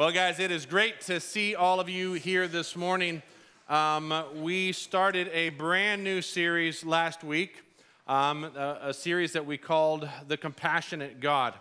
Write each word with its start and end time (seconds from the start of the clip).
Well, 0.00 0.12
guys, 0.12 0.38
it 0.38 0.50
is 0.50 0.64
great 0.64 1.02
to 1.02 1.20
see 1.20 1.54
all 1.54 1.78
of 1.78 1.90
you 1.90 2.14
here 2.14 2.48
this 2.48 2.74
morning. 2.74 3.20
Um, 3.68 4.24
we 4.36 4.72
started 4.72 5.28
a 5.28 5.50
brand 5.50 6.02
new 6.02 6.22
series 6.22 6.86
last 6.86 7.22
week, 7.22 7.62
um, 8.08 8.44
a, 8.44 8.78
a, 8.84 8.94
series 8.94 9.34
that 9.34 9.44
we 9.44 9.58
called 9.58 10.08
The 10.26 10.38
Compassionate 10.38 11.20
God. 11.20 11.52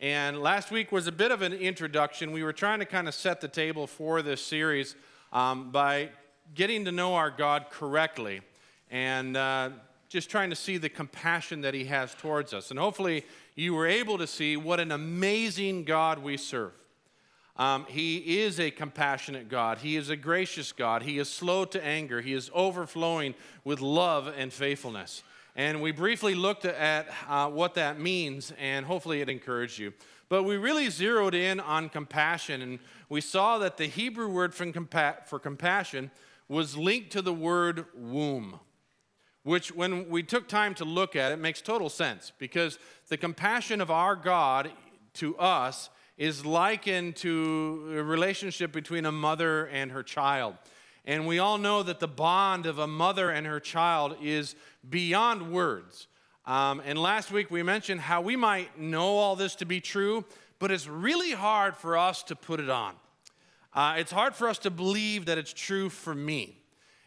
And 0.00 0.40
last 0.40 0.70
week 0.70 0.92
was 0.92 1.06
a 1.08 1.12
bit 1.12 1.30
of 1.30 1.42
an 1.42 1.52
introduction. 1.52 2.32
We 2.32 2.42
were 2.42 2.54
trying 2.54 2.78
to 2.78 2.86
kind 2.86 3.06
of 3.06 3.12
set 3.12 3.42
the 3.42 3.48
table 3.48 3.86
for 3.86 4.22
this 4.22 4.40
series 4.40 4.96
um, 5.30 5.70
by 5.70 6.08
getting 6.54 6.86
to 6.86 6.90
know 6.90 7.14
our 7.16 7.30
God 7.30 7.66
correctly 7.68 8.40
and 8.90 9.36
uh, 9.36 9.68
just 10.08 10.30
trying 10.30 10.48
to 10.48 10.56
see 10.56 10.78
the 10.78 10.88
compassion 10.88 11.60
that 11.60 11.74
He 11.74 11.84
has 11.84 12.14
towards 12.14 12.54
us. 12.54 12.70
And 12.70 12.80
hopefully, 12.80 13.26
you 13.56 13.74
were 13.74 13.86
able 13.86 14.16
to 14.16 14.26
see 14.26 14.56
what 14.56 14.80
an 14.80 14.90
amazing 14.90 15.84
God 15.84 16.20
we 16.20 16.38
serve. 16.38 16.72
Um, 17.56 17.86
he 17.88 18.40
is 18.40 18.58
a 18.58 18.70
compassionate 18.70 19.48
God. 19.48 19.78
He 19.78 19.96
is 19.96 20.10
a 20.10 20.16
gracious 20.16 20.72
God. 20.72 21.02
He 21.02 21.18
is 21.18 21.28
slow 21.28 21.64
to 21.66 21.84
anger. 21.84 22.20
He 22.20 22.32
is 22.32 22.50
overflowing 22.52 23.34
with 23.62 23.80
love 23.80 24.32
and 24.36 24.52
faithfulness. 24.52 25.22
And 25.54 25.80
we 25.80 25.92
briefly 25.92 26.34
looked 26.34 26.64
at 26.64 27.06
uh, 27.28 27.48
what 27.48 27.74
that 27.74 28.00
means, 28.00 28.52
and 28.58 28.84
hopefully 28.84 29.20
it 29.20 29.28
encouraged 29.28 29.78
you. 29.78 29.92
But 30.28 30.42
we 30.42 30.56
really 30.56 30.90
zeroed 30.90 31.34
in 31.34 31.60
on 31.60 31.90
compassion, 31.90 32.60
and 32.60 32.80
we 33.08 33.20
saw 33.20 33.58
that 33.58 33.76
the 33.76 33.86
Hebrew 33.86 34.28
word 34.28 34.52
compa- 34.52 35.24
for 35.26 35.38
compassion 35.38 36.10
was 36.48 36.76
linked 36.76 37.12
to 37.12 37.22
the 37.22 37.32
word 37.32 37.86
womb, 37.94 38.58
which, 39.44 39.72
when 39.72 40.08
we 40.08 40.24
took 40.24 40.48
time 40.48 40.74
to 40.74 40.84
look 40.84 41.14
at 41.14 41.30
it, 41.30 41.38
makes 41.38 41.60
total 41.60 41.88
sense 41.88 42.32
because 42.36 42.80
the 43.08 43.16
compassion 43.16 43.80
of 43.80 43.92
our 43.92 44.16
God 44.16 44.72
to 45.14 45.36
us 45.36 45.88
is 46.16 46.46
likened 46.46 47.16
to 47.16 47.96
a 47.98 48.02
relationship 48.02 48.72
between 48.72 49.04
a 49.04 49.12
mother 49.12 49.66
and 49.66 49.90
her 49.92 50.02
child. 50.02 50.54
And 51.04 51.26
we 51.26 51.38
all 51.38 51.58
know 51.58 51.82
that 51.82 52.00
the 52.00 52.08
bond 52.08 52.66
of 52.66 52.78
a 52.78 52.86
mother 52.86 53.30
and 53.30 53.46
her 53.46 53.60
child 53.60 54.16
is 54.22 54.54
beyond 54.88 55.52
words. 55.52 56.06
Um, 56.46 56.82
and 56.84 56.98
last 56.98 57.30
week 57.30 57.50
we 57.50 57.62
mentioned 57.62 58.00
how 58.00 58.20
we 58.20 58.36
might 58.36 58.78
know 58.78 59.16
all 59.16 59.36
this 59.36 59.54
to 59.56 59.64
be 59.64 59.80
true, 59.80 60.24
but 60.58 60.70
it's 60.70 60.86
really 60.86 61.32
hard 61.32 61.76
for 61.76 61.96
us 61.96 62.22
to 62.24 62.36
put 62.36 62.60
it 62.60 62.70
on. 62.70 62.94
Uh, 63.74 63.96
it's 63.98 64.12
hard 64.12 64.34
for 64.34 64.48
us 64.48 64.58
to 64.58 64.70
believe 64.70 65.26
that 65.26 65.36
it's 65.36 65.52
true 65.52 65.88
for 65.88 66.14
me. 66.14 66.58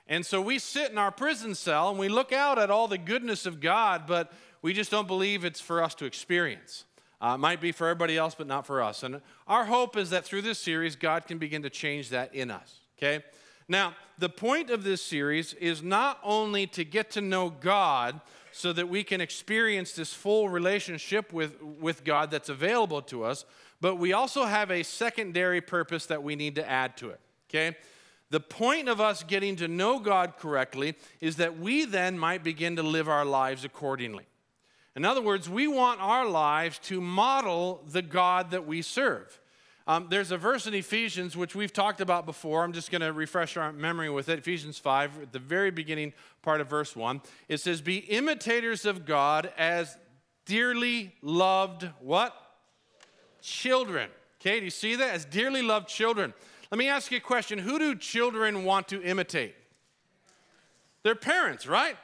And 0.07 0.25
so 0.25 0.41
we 0.41 0.59
sit 0.59 0.91
in 0.91 0.97
our 0.97 1.11
prison 1.11 1.55
cell 1.55 1.89
and 1.89 1.99
we 1.99 2.09
look 2.09 2.31
out 2.33 2.59
at 2.59 2.69
all 2.69 2.87
the 2.87 2.97
goodness 2.97 3.45
of 3.45 3.59
God, 3.59 4.03
but 4.05 4.31
we 4.61 4.73
just 4.73 4.91
don't 4.91 5.07
believe 5.07 5.45
it's 5.45 5.61
for 5.61 5.83
us 5.83 5.95
to 5.95 6.05
experience. 6.05 6.85
Uh, 7.19 7.33
it 7.35 7.39
might 7.39 7.59
be 7.59 7.71
for 7.71 7.87
everybody 7.87 8.17
else, 8.17 8.35
but 8.35 8.47
not 8.47 8.65
for 8.65 8.81
us. 8.81 9.03
And 9.03 9.21
our 9.47 9.65
hope 9.65 9.97
is 9.97 10.11
that 10.11 10.23
through 10.23 10.43
this 10.43 10.59
series, 10.59 10.95
God 10.95 11.25
can 11.25 11.37
begin 11.37 11.63
to 11.63 11.69
change 11.69 12.09
that 12.09 12.33
in 12.33 12.51
us, 12.51 12.81
okay? 12.97 13.23
Now, 13.67 13.95
the 14.17 14.29
point 14.29 14.69
of 14.69 14.83
this 14.83 15.01
series 15.01 15.53
is 15.53 15.81
not 15.81 16.19
only 16.23 16.67
to 16.67 16.85
get 16.85 17.11
to 17.11 17.21
know 17.21 17.49
God 17.49 18.21
so 18.51 18.71
that 18.73 18.87
we 18.87 19.03
can 19.03 19.19
experience 19.19 19.91
this 19.93 20.13
full 20.13 20.49
relationship 20.49 21.33
with, 21.33 21.61
with 21.61 22.03
God 22.03 22.31
that's 22.31 22.49
available 22.49 23.01
to 23.03 23.23
us, 23.23 23.45
but 23.81 23.95
we 23.95 24.13
also 24.13 24.45
have 24.45 24.71
a 24.71 24.83
secondary 24.83 25.61
purpose 25.61 26.05
that 26.07 26.23
we 26.23 26.35
need 26.35 26.55
to 26.55 26.67
add 26.67 26.97
to 26.97 27.09
it, 27.09 27.19
okay? 27.49 27.75
The 28.29 28.39
point 28.39 28.89
of 28.89 28.99
us 28.99 29.23
getting 29.23 29.55
to 29.57 29.67
know 29.67 29.99
God 29.99 30.33
correctly 30.37 30.95
is 31.21 31.37
that 31.37 31.59
we 31.59 31.85
then 31.85 32.17
might 32.17 32.43
begin 32.43 32.75
to 32.75 32.83
live 32.83 33.07
our 33.07 33.25
lives 33.25 33.63
accordingly. 33.63 34.25
In 34.97 35.05
other 35.05 35.21
words, 35.21 35.47
we 35.47 35.67
want 35.67 36.01
our 36.01 36.27
lives 36.27 36.79
to 36.85 36.99
model 36.99 37.83
the 37.87 38.01
God 38.01 38.49
that 38.49 38.65
we 38.65 38.81
serve. 38.81 39.39
Um, 39.85 40.07
there's 40.09 40.31
a 40.31 40.37
verse 40.37 40.65
in 40.65 40.73
Ephesians 40.73 41.37
which 41.37 41.53
we've 41.53 41.71
talked 41.71 42.01
about 42.01 42.25
before. 42.25 42.63
I'm 42.63 42.73
just 42.73 42.89
going 42.89 43.01
to 43.01 43.13
refresh 43.13 43.57
our 43.57 43.71
memory 43.71 44.09
with 44.09 44.27
it. 44.27 44.39
Ephesians 44.39 44.79
5, 44.79 45.21
at 45.21 45.33
the 45.33 45.37
very 45.37 45.69
beginning 45.69 46.13
part 46.41 46.61
of 46.61 46.67
verse 46.67 46.95
1. 46.95 47.21
It 47.47 47.57
says, 47.57 47.79
Be 47.79 47.97
imitators 47.97 48.85
of 48.85 49.05
God 49.05 49.51
as 49.55 49.95
dearly 50.45 51.13
loved 51.21 51.87
what? 52.01 52.33
Children. 53.43 54.09
Okay, 54.41 54.57
do 54.57 54.65
you 54.65 54.71
see 54.71 54.95
that? 54.95 55.13
As 55.13 55.25
dearly 55.25 55.61
loved 55.61 55.89
children. 55.89 56.33
Let 56.71 56.79
me 56.79 56.89
ask 56.89 57.11
you 57.11 57.17
a 57.17 57.21
question 57.21 57.59
Who 57.59 57.77
do 57.77 57.93
children 57.93 58.63
want 58.63 58.87
to 58.87 59.03
imitate? 59.03 59.53
Their 61.03 61.13
parents, 61.13 61.67
right? 61.67 61.97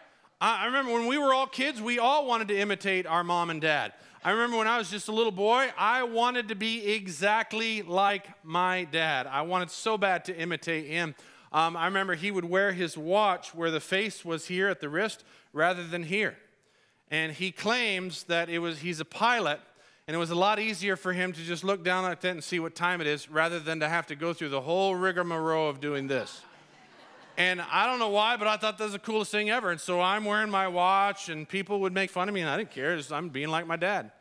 I 0.45 0.65
remember 0.65 0.91
when 0.91 1.07
we 1.07 1.17
were 1.17 1.33
all 1.33 1.47
kids, 1.47 1.81
we 1.81 1.99
all 1.99 2.27
wanted 2.27 2.49
to 2.49 2.59
imitate 2.59 3.07
our 3.07 3.23
mom 3.23 3.49
and 3.49 3.61
dad. 3.61 3.93
I 4.25 4.31
remember 4.31 4.57
when 4.57 4.67
I 4.67 4.77
was 4.77 4.91
just 4.91 5.07
a 5.07 5.13
little 5.13 5.31
boy, 5.31 5.71
I 5.77 6.03
wanted 6.03 6.49
to 6.49 6.55
be 6.55 6.85
exactly 6.85 7.81
like 7.81 8.27
my 8.43 8.83
dad. 8.83 9.25
I 9.25 9.43
wanted 9.43 9.71
so 9.71 9.97
bad 9.97 10.25
to 10.25 10.37
imitate 10.37 10.87
him. 10.87 11.15
Um, 11.53 11.77
I 11.77 11.85
remember 11.85 12.15
he 12.15 12.29
would 12.29 12.43
wear 12.43 12.73
his 12.73 12.97
watch 12.97 13.55
where 13.55 13.71
the 13.71 13.79
face 13.79 14.25
was 14.25 14.47
here 14.47 14.67
at 14.67 14.81
the 14.81 14.89
wrist 14.89 15.23
rather 15.53 15.87
than 15.87 16.03
here. 16.03 16.35
And 17.09 17.31
he 17.31 17.53
claims 17.53 18.23
that 18.23 18.49
it 18.49 18.59
was 18.59 18.79
he's 18.79 18.99
a 18.99 19.05
pilot, 19.05 19.61
and 20.09 20.15
it 20.15 20.17
was 20.17 20.29
a 20.29 20.35
lot 20.35 20.59
easier 20.59 20.97
for 20.97 21.13
him 21.13 21.31
to 21.31 21.41
just 21.41 21.63
look 21.63 21.85
down 21.85 22.03
at 22.03 22.19
that 22.19 22.31
and 22.31 22.43
see 22.43 22.59
what 22.59 22.75
time 22.75 22.99
it 22.99 23.07
is 23.07 23.29
rather 23.29 23.61
than 23.61 23.79
to 23.79 23.87
have 23.87 24.07
to 24.07 24.15
go 24.15 24.33
through 24.33 24.49
the 24.49 24.59
whole 24.59 24.93
rigmarole 24.93 25.69
of 25.69 25.79
doing 25.79 26.07
this. 26.07 26.41
And 27.37 27.61
I 27.61 27.87
don't 27.87 27.97
know 27.97 28.09
why, 28.09 28.37
but 28.37 28.47
I 28.47 28.57
thought 28.57 28.77
that 28.77 28.83
was 28.83 28.93
the 28.93 28.99
coolest 28.99 29.31
thing 29.31 29.49
ever. 29.49 29.71
And 29.71 29.81
so 29.81 29.99
I'm 29.99 30.23
wearing 30.23 30.51
my 30.51 30.67
watch, 30.67 31.29
and 31.29 31.49
people 31.49 31.81
would 31.81 31.93
make 31.93 32.11
fun 32.11 32.29
of 32.29 32.35
me, 32.35 32.41
and 32.41 32.49
I 32.49 32.57
didn't 32.57 32.71
care. 32.71 32.95
Just, 32.95 33.11
I'm 33.11 33.29
being 33.29 33.49
like 33.49 33.65
my 33.65 33.75
dad. 33.75 34.11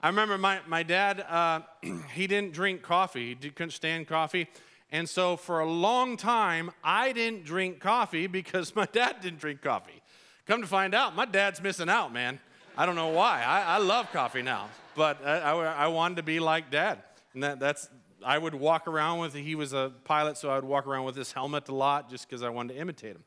I 0.00 0.08
remember 0.08 0.38
my, 0.38 0.60
my 0.66 0.82
dad, 0.82 1.20
uh, 1.28 1.60
he 2.14 2.26
didn't 2.26 2.52
drink 2.52 2.82
coffee, 2.82 3.36
he 3.40 3.50
couldn't 3.50 3.72
stand 3.72 4.06
coffee. 4.06 4.48
And 4.92 5.08
so 5.08 5.36
for 5.36 5.60
a 5.60 5.70
long 5.70 6.16
time, 6.16 6.70
I 6.82 7.12
didn't 7.12 7.44
drink 7.44 7.80
coffee 7.80 8.26
because 8.28 8.74
my 8.76 8.86
dad 8.86 9.16
didn't 9.20 9.40
drink 9.40 9.62
coffee. 9.62 10.02
Come 10.46 10.62
to 10.62 10.66
find 10.66 10.94
out, 10.94 11.14
my 11.14 11.26
dad's 11.26 11.62
missing 11.62 11.88
out, 11.88 12.12
man. 12.12 12.40
I 12.76 12.86
don't 12.86 12.96
know 12.96 13.08
why. 13.08 13.42
I, 13.42 13.74
I 13.74 13.78
love 13.78 14.10
coffee 14.12 14.42
now, 14.42 14.68
but 14.94 15.24
I, 15.24 15.38
I, 15.38 15.84
I 15.84 15.86
wanted 15.88 16.16
to 16.16 16.22
be 16.22 16.40
like 16.40 16.70
dad. 16.70 17.02
And 17.34 17.42
that, 17.42 17.60
that's, 17.60 17.88
I 18.24 18.38
would 18.38 18.54
walk 18.54 18.86
around 18.86 19.20
with, 19.20 19.34
he 19.34 19.54
was 19.54 19.72
a 19.72 19.92
pilot, 20.04 20.36
so 20.36 20.50
I 20.50 20.56
would 20.56 20.64
walk 20.64 20.86
around 20.86 21.04
with 21.04 21.14
this 21.14 21.32
helmet 21.32 21.68
a 21.68 21.74
lot 21.74 22.10
just 22.10 22.28
because 22.28 22.42
I 22.42 22.48
wanted 22.48 22.74
to 22.74 22.80
imitate 22.80 23.16
him. 23.16 23.24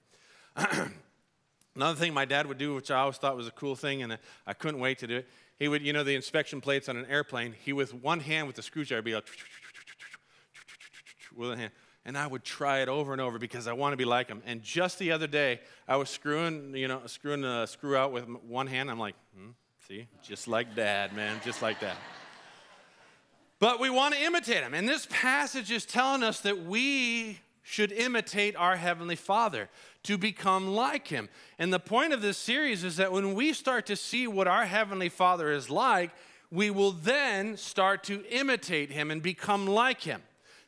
Another 1.75 1.99
thing 1.99 2.13
my 2.13 2.25
dad 2.25 2.45
would 2.45 2.57
do, 2.59 2.75
which 2.75 2.91
I 2.91 2.99
always 2.99 3.17
thought 3.17 3.35
was 3.35 3.47
a 3.47 3.51
cool 3.51 3.75
thing, 3.75 4.03
and 4.03 4.17
I 4.45 4.53
couldn't 4.53 4.79
wait 4.79 4.99
to 4.99 5.07
do 5.07 5.17
it, 5.17 5.27
he 5.59 5.67
would, 5.67 5.81
you 5.81 5.93
know, 5.93 6.03
the 6.03 6.15
inspection 6.15 6.61
plates 6.61 6.89
on 6.89 6.97
an 6.97 7.05
airplane, 7.07 7.55
he 7.63 7.73
with 7.73 7.93
one 7.93 8.19
hand 8.19 8.47
with 8.47 8.55
the 8.55 8.61
screwdriver 8.61 9.01
be 9.01 9.15
like, 9.15 9.27
with 11.35 11.51
a 11.51 11.57
hand. 11.57 11.71
And 12.05 12.17
I 12.17 12.27
would 12.27 12.43
try 12.43 12.79
it 12.79 12.89
over 12.89 13.13
and 13.13 13.21
over 13.21 13.39
because 13.39 13.65
I 13.65 13.73
want 13.73 13.93
to 13.93 13.97
be 13.97 14.03
like 14.03 14.27
him. 14.27 14.43
And 14.45 14.61
just 14.61 14.99
the 14.99 15.11
other 15.13 15.27
day, 15.27 15.61
I 15.87 15.95
was 15.95 16.09
screwing, 16.09 16.75
you 16.75 16.87
know, 16.87 17.01
screwing 17.05 17.45
a 17.45 17.65
screw 17.65 17.95
out 17.95 18.11
with 18.11 18.27
one 18.27 18.67
hand. 18.67 18.91
I'm 18.91 18.99
like, 18.99 19.15
hmm, 19.35 19.51
see, 19.87 20.07
just 20.21 20.49
like 20.49 20.75
dad, 20.75 21.15
man, 21.15 21.39
just 21.45 21.61
like 21.61 21.79
that. 21.79 21.95
But 23.59 23.79
we 23.79 23.89
want 23.89 24.13
to 24.13 24.21
imitate 24.21 24.63
him. 24.63 24.73
And 24.73 24.87
this 24.87 25.07
passage 25.09 25.71
is 25.71 25.85
telling 25.85 26.23
us 26.23 26.41
that 26.41 26.65
we 26.65 27.39
should 27.61 27.91
imitate 27.91 28.55
our 28.55 28.75
Heavenly 28.75 29.15
Father 29.15 29.69
to 30.03 30.17
become 30.17 30.75
like 30.75 31.07
him. 31.07 31.29
And 31.57 31.71
the 31.71 31.79
point 31.79 32.11
of 32.11 32.21
this 32.21 32.37
series 32.37 32.83
is 32.83 32.97
that 32.97 33.11
when 33.11 33.33
we 33.33 33.53
start 33.53 33.85
to 33.85 33.95
see 33.95 34.27
what 34.27 34.47
our 34.47 34.65
Heavenly 34.65 35.07
Father 35.09 35.49
is 35.51 35.69
like, 35.69 36.11
we 36.51 36.69
will 36.69 36.91
then 36.91 37.55
start 37.57 38.03
to 38.03 38.23
imitate 38.29 38.91
him 38.91 39.09
and 39.09 39.21
become 39.21 39.65
like 39.65 40.01
him. 40.01 40.21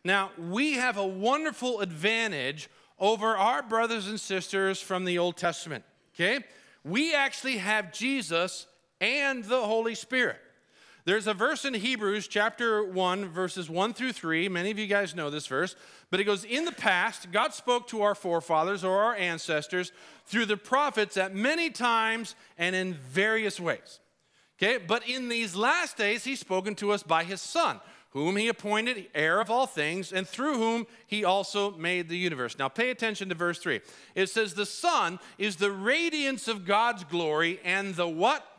Now, 0.04 0.32
we 0.38 0.74
have 0.74 0.98
a 0.98 1.06
wonderful 1.06 1.82
advantage 1.82 2.70
over 2.98 3.36
our 3.36 3.62
brothers 3.62 4.08
and 4.08 4.20
sisters 4.20 4.80
from 4.80 5.04
the 5.04 5.18
Old 5.20 5.36
Testament, 5.36 5.84
okay? 6.16 6.46
We 6.84 7.14
actually 7.14 7.58
have 7.58 7.92
Jesus 7.92 8.68
and 9.02 9.44
the 9.44 9.62
Holy 9.62 9.96
Spirit. 9.96 10.40
There's 11.06 11.28
a 11.28 11.36
verse 11.36 11.66
in 11.66 11.76
Hebrews 11.76 12.28
chapter 12.28 12.84
1, 12.84 13.30
verses 13.30 13.70
1 13.70 13.94
through 13.94 14.14
3. 14.14 14.50
Many 14.50 14.72
of 14.72 14.80
you 14.80 14.88
guys 14.88 15.14
know 15.14 15.30
this 15.30 15.46
verse, 15.46 15.76
but 16.10 16.20
it 16.20 16.24
goes 16.24 16.44
In 16.44 16.66
the 16.66 16.72
past, 16.72 17.32
God 17.32 17.54
spoke 17.54 17.88
to 17.90 18.02
our 18.02 18.16
forefathers 18.16 18.84
or 18.84 19.04
our 19.04 19.16
ancestors 19.16 19.92
through 20.26 20.48
the 20.48 20.58
prophets 20.58 21.16
at 21.16 21.36
many 21.36 21.70
times 21.70 22.34
and 22.58 22.76
in 22.76 22.96
various 22.96 23.60
ways. 23.60 24.00
Okay, 24.58 24.84
but 24.84 25.08
in 25.08 25.30
these 25.30 25.56
last 25.56 25.96
days, 25.96 26.24
He's 26.24 26.40
spoken 26.40 26.74
to 26.76 26.92
us 26.92 27.04
by 27.04 27.24
His 27.24 27.40
Son, 27.40 27.82
whom 28.10 28.36
He 28.36 28.48
appointed 28.48 29.06
heir 29.14 29.40
of 29.40 29.52
all 29.52 29.68
things, 29.68 30.12
and 30.12 30.28
through 30.28 30.58
whom 30.58 30.88
He 31.06 31.24
also 31.24 31.70
made 31.78 32.10
the 32.10 32.18
universe. 32.18 32.58
Now, 32.58 32.70
pay 32.70 32.90
attention 32.90 33.30
to 33.30 33.36
verse 33.36 33.60
3. 33.60 33.80
It 34.16 34.32
says, 34.32 34.56
The 34.56 34.66
Son 34.66 35.20
is 35.38 35.58
the 35.58 35.72
radiance 35.72 36.48
of 36.48 36.66
God's 36.66 37.04
glory 37.04 37.60
and 37.64 37.94
the 37.94 38.08
what? 38.08 38.55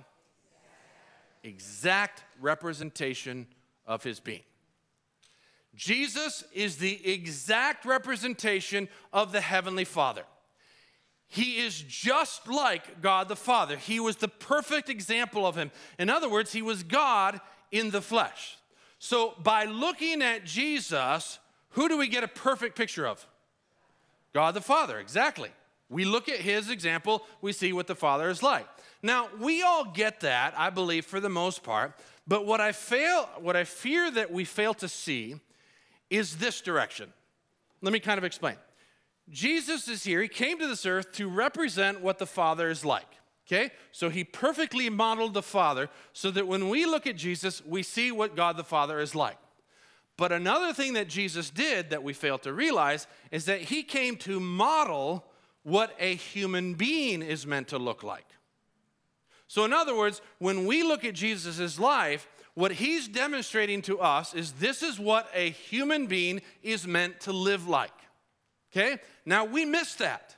Exact 1.46 2.25
representation 2.40 3.46
of 3.87 4.02
his 4.02 4.19
being. 4.19 4.43
Jesus 5.76 6.43
is 6.52 6.78
the 6.78 7.08
exact 7.08 7.84
representation 7.84 8.88
of 9.12 9.31
the 9.31 9.40
Heavenly 9.40 9.84
Father. 9.84 10.25
He 11.28 11.58
is 11.58 11.82
just 11.87 12.48
like 12.48 13.00
God 13.00 13.28
the 13.28 13.37
Father. 13.37 13.76
He 13.76 14.00
was 14.00 14.16
the 14.16 14.28
perfect 14.28 14.88
example 14.88 15.46
of 15.46 15.56
him. 15.56 15.70
In 15.98 16.10
other 16.10 16.28
words, 16.28 16.52
he 16.52 16.62
was 16.62 16.82
God 16.82 17.40
in 17.70 17.90
the 17.90 18.02
flesh. 18.02 18.56
So, 18.98 19.34
by 19.43 19.64
looking 19.64 20.22
at 20.22 20.44
Jesus, 20.44 21.38
who 21.70 21.88
do 21.88 21.98
we 21.98 22.08
get 22.08 22.25
a 22.25 22.28
perfect 22.28 22.76
picture 22.76 23.06
of? 23.06 23.26
God 24.32 24.54
the 24.54 24.60
Father, 24.60 24.98
exactly. 24.98 25.50
We 25.88 26.04
look 26.04 26.28
at 26.28 26.38
his 26.38 26.70
example, 26.70 27.22
we 27.40 27.52
see 27.52 27.72
what 27.72 27.87
the 27.87 27.94
Father 27.94 28.31
is 28.31 28.43
like. 28.43 28.66
Now, 29.06 29.29
we 29.38 29.62
all 29.62 29.85
get 29.85 30.20
that, 30.23 30.55
I 30.58 30.69
believe, 30.70 31.06
for 31.06 31.20
the 31.20 31.29
most 31.29 31.62
part, 31.62 31.93
but 32.26 32.44
what 32.44 32.61
I 32.61 32.73
fail, 32.73 33.31
what 33.38 33.55
I 33.55 33.62
fear 33.62 34.11
that 34.11 34.32
we 34.32 34.44
fail 34.44 34.75
to 34.75 34.88
see 34.88 35.37
is 36.11 36.38
this 36.38 36.61
direction. 36.61 37.12
Let 37.82 37.93
me 37.93 38.00
kind 38.00 38.19
of 38.19 38.25
explain. 38.25 38.56
Jesus 39.31 39.87
is 39.87 40.03
here, 40.03 40.20
he 40.23 40.26
came 40.26 40.58
to 40.58 40.67
this 40.67 40.85
earth 40.85 41.12
to 41.12 41.29
represent 41.29 42.00
what 42.00 42.19
the 42.19 42.26
Father 42.26 42.69
is 42.69 42.85
like. 42.85 43.06
Okay? 43.47 43.70
So 43.93 44.08
he 44.08 44.25
perfectly 44.25 44.91
modeled 44.91 45.35
the 45.35 45.43
Father 45.43 45.88
so 46.12 46.32
that 46.32 46.49
when 46.49 46.69
we 46.69 46.85
look 46.85 47.06
at 47.06 47.14
Jesus, 47.14 47.64
we 47.64 47.85
see 47.85 48.11
what 48.11 48.35
God 48.35 48.56
the 48.56 48.64
Father 48.64 48.99
is 48.99 49.14
like. 49.14 49.38
But 50.17 50.32
another 50.32 50.73
thing 50.73 50.94
that 50.94 51.08
Jesus 51.08 51.50
did 51.50 51.91
that 51.91 52.03
we 52.03 52.12
fail 52.12 52.38
to 52.38 52.53
realize 52.53 53.06
is 53.31 53.44
that 53.44 53.61
he 53.61 53.85
came 53.85 54.17
to 54.17 54.41
model 54.41 55.25
what 55.62 55.94
a 56.00 56.17
human 56.17 56.75
being 56.75 57.23
is 57.23 57.47
meant 57.47 57.69
to 57.69 57.79
look 57.79 58.03
like. 58.03 58.26
So, 59.48 59.64
in 59.64 59.72
other 59.72 59.96
words, 59.96 60.20
when 60.38 60.66
we 60.66 60.82
look 60.82 61.04
at 61.04 61.14
Jesus' 61.14 61.78
life, 61.78 62.28
what 62.54 62.72
he's 62.72 63.06
demonstrating 63.06 63.82
to 63.82 64.00
us 64.00 64.34
is 64.34 64.52
this 64.52 64.82
is 64.82 64.98
what 64.98 65.28
a 65.34 65.50
human 65.50 66.06
being 66.06 66.40
is 66.62 66.87
meant 66.87 67.20
to 67.20 67.32
live 67.32 67.69
like. 67.69 67.93
Okay? 68.72 68.98
Now, 69.25 69.44
we 69.44 69.64
miss 69.64 69.94
that 69.96 70.34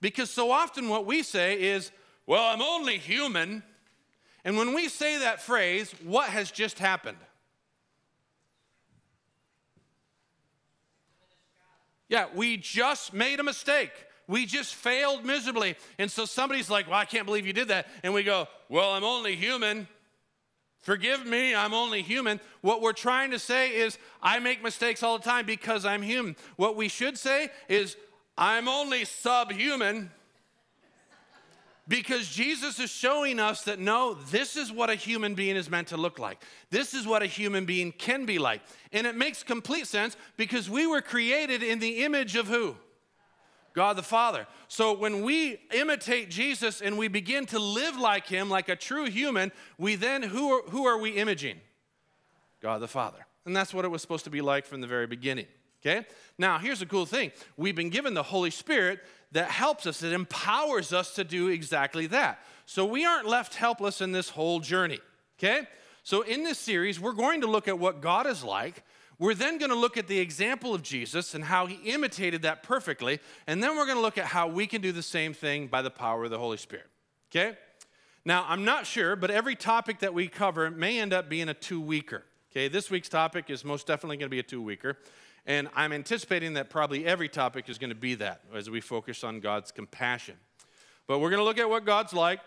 because 0.00 0.30
so 0.30 0.50
often 0.50 0.88
what 0.88 1.04
we 1.04 1.22
say 1.22 1.60
is, 1.60 1.90
well, 2.26 2.44
I'm 2.44 2.62
only 2.62 2.98
human. 2.98 3.62
And 4.44 4.56
when 4.56 4.74
we 4.74 4.88
say 4.88 5.18
that 5.18 5.42
phrase, 5.42 5.92
what 6.04 6.28
has 6.30 6.50
just 6.50 6.78
happened? 6.78 7.18
Yeah, 12.08 12.26
we 12.34 12.56
just 12.56 13.12
made 13.12 13.40
a 13.40 13.42
mistake. 13.42 13.92
We 14.28 14.46
just 14.46 14.74
failed 14.74 15.24
miserably. 15.24 15.74
And 15.98 16.10
so 16.10 16.26
somebody's 16.26 16.70
like, 16.70 16.86
Well, 16.86 16.98
I 16.98 17.06
can't 17.06 17.26
believe 17.26 17.46
you 17.46 17.52
did 17.52 17.68
that. 17.68 17.88
And 18.04 18.14
we 18.14 18.22
go, 18.22 18.46
Well, 18.68 18.92
I'm 18.92 19.04
only 19.04 19.34
human. 19.34 19.88
Forgive 20.80 21.26
me, 21.26 21.54
I'm 21.54 21.74
only 21.74 22.02
human. 22.02 22.40
What 22.60 22.80
we're 22.80 22.92
trying 22.92 23.32
to 23.32 23.38
say 23.38 23.74
is, 23.74 23.98
I 24.22 24.38
make 24.38 24.62
mistakes 24.62 25.02
all 25.02 25.18
the 25.18 25.24
time 25.24 25.44
because 25.44 25.84
I'm 25.84 26.02
human. 26.02 26.36
What 26.56 26.76
we 26.76 26.88
should 26.88 27.18
say 27.18 27.50
is, 27.68 27.96
I'm 28.36 28.68
only 28.68 29.04
subhuman 29.04 30.10
because 31.88 32.28
Jesus 32.28 32.78
is 32.78 32.90
showing 32.90 33.40
us 33.40 33.64
that 33.64 33.80
no, 33.80 34.14
this 34.14 34.56
is 34.56 34.70
what 34.70 34.90
a 34.90 34.94
human 34.94 35.34
being 35.34 35.56
is 35.56 35.68
meant 35.70 35.88
to 35.88 35.96
look 35.96 36.18
like. 36.18 36.40
This 36.70 36.94
is 36.94 37.06
what 37.06 37.22
a 37.22 37.26
human 37.26 37.64
being 37.64 37.92
can 37.92 38.26
be 38.26 38.38
like. 38.38 38.60
And 38.92 39.06
it 39.06 39.16
makes 39.16 39.42
complete 39.42 39.86
sense 39.86 40.16
because 40.36 40.68
we 40.70 40.86
were 40.86 41.00
created 41.00 41.62
in 41.62 41.80
the 41.80 42.04
image 42.04 42.36
of 42.36 42.46
who? 42.46 42.76
God 43.74 43.96
the 43.96 44.02
Father. 44.02 44.46
So 44.66 44.92
when 44.92 45.22
we 45.22 45.60
imitate 45.72 46.30
Jesus 46.30 46.80
and 46.80 46.98
we 46.98 47.08
begin 47.08 47.46
to 47.46 47.58
live 47.58 47.96
like 47.96 48.26
him, 48.26 48.50
like 48.50 48.68
a 48.68 48.76
true 48.76 49.06
human, 49.06 49.52
we 49.78 49.94
then, 49.94 50.22
who 50.22 50.50
are, 50.52 50.62
who 50.70 50.86
are 50.86 50.98
we 50.98 51.10
imaging? 51.10 51.60
God 52.60 52.80
the 52.80 52.88
Father. 52.88 53.26
And 53.44 53.56
that's 53.56 53.72
what 53.72 53.84
it 53.84 53.88
was 53.88 54.02
supposed 54.02 54.24
to 54.24 54.30
be 54.30 54.40
like 54.40 54.66
from 54.66 54.80
the 54.80 54.86
very 54.86 55.06
beginning. 55.06 55.46
Okay? 55.80 56.06
Now, 56.38 56.58
here's 56.58 56.80
the 56.80 56.86
cool 56.86 57.06
thing 57.06 57.32
we've 57.56 57.76
been 57.76 57.90
given 57.90 58.14
the 58.14 58.22
Holy 58.22 58.50
Spirit 58.50 59.00
that 59.32 59.50
helps 59.50 59.86
us, 59.86 60.02
it 60.02 60.12
empowers 60.12 60.92
us 60.92 61.14
to 61.14 61.24
do 61.24 61.48
exactly 61.48 62.06
that. 62.08 62.40
So 62.66 62.84
we 62.84 63.04
aren't 63.04 63.26
left 63.26 63.54
helpless 63.54 64.00
in 64.00 64.12
this 64.12 64.30
whole 64.30 64.60
journey. 64.60 65.00
Okay? 65.38 65.66
So 66.02 66.22
in 66.22 66.42
this 66.42 66.58
series, 66.58 66.98
we're 66.98 67.12
going 67.12 67.42
to 67.42 67.46
look 67.46 67.68
at 67.68 67.78
what 67.78 68.00
God 68.00 68.26
is 68.26 68.42
like. 68.42 68.82
We're 69.18 69.34
then 69.34 69.58
going 69.58 69.70
to 69.70 69.76
look 69.76 69.96
at 69.96 70.06
the 70.06 70.20
example 70.20 70.74
of 70.74 70.82
Jesus 70.82 71.34
and 71.34 71.42
how 71.42 71.66
he 71.66 71.74
imitated 71.92 72.42
that 72.42 72.62
perfectly. 72.62 73.18
And 73.48 73.62
then 73.62 73.76
we're 73.76 73.86
going 73.86 73.98
to 73.98 74.02
look 74.02 74.18
at 74.18 74.26
how 74.26 74.46
we 74.46 74.66
can 74.66 74.80
do 74.80 74.92
the 74.92 75.02
same 75.02 75.34
thing 75.34 75.66
by 75.66 75.82
the 75.82 75.90
power 75.90 76.24
of 76.24 76.30
the 76.30 76.38
Holy 76.38 76.56
Spirit. 76.56 76.86
Okay? 77.30 77.56
Now, 78.24 78.46
I'm 78.48 78.64
not 78.64 78.86
sure, 78.86 79.16
but 79.16 79.30
every 79.30 79.56
topic 79.56 80.00
that 80.00 80.14
we 80.14 80.28
cover 80.28 80.70
may 80.70 81.00
end 81.00 81.12
up 81.12 81.28
being 81.28 81.48
a 81.48 81.54
two 81.54 81.80
weeker. 81.80 82.24
Okay? 82.52 82.68
This 82.68 82.90
week's 82.90 83.08
topic 83.08 83.50
is 83.50 83.64
most 83.64 83.88
definitely 83.88 84.18
going 84.18 84.28
to 84.28 84.34
be 84.34 84.38
a 84.38 84.44
two 84.44 84.62
weeker. 84.62 84.96
And 85.46 85.68
I'm 85.74 85.92
anticipating 85.92 86.52
that 86.54 86.70
probably 86.70 87.04
every 87.04 87.28
topic 87.28 87.68
is 87.68 87.78
going 87.78 87.90
to 87.90 87.96
be 87.96 88.14
that 88.16 88.42
as 88.54 88.70
we 88.70 88.80
focus 88.80 89.24
on 89.24 89.40
God's 89.40 89.72
compassion. 89.72 90.36
But 91.08 91.18
we're 91.18 91.30
going 91.30 91.40
to 91.40 91.44
look 91.44 91.58
at 91.58 91.68
what 91.68 91.84
God's 91.84 92.12
like. 92.12 92.40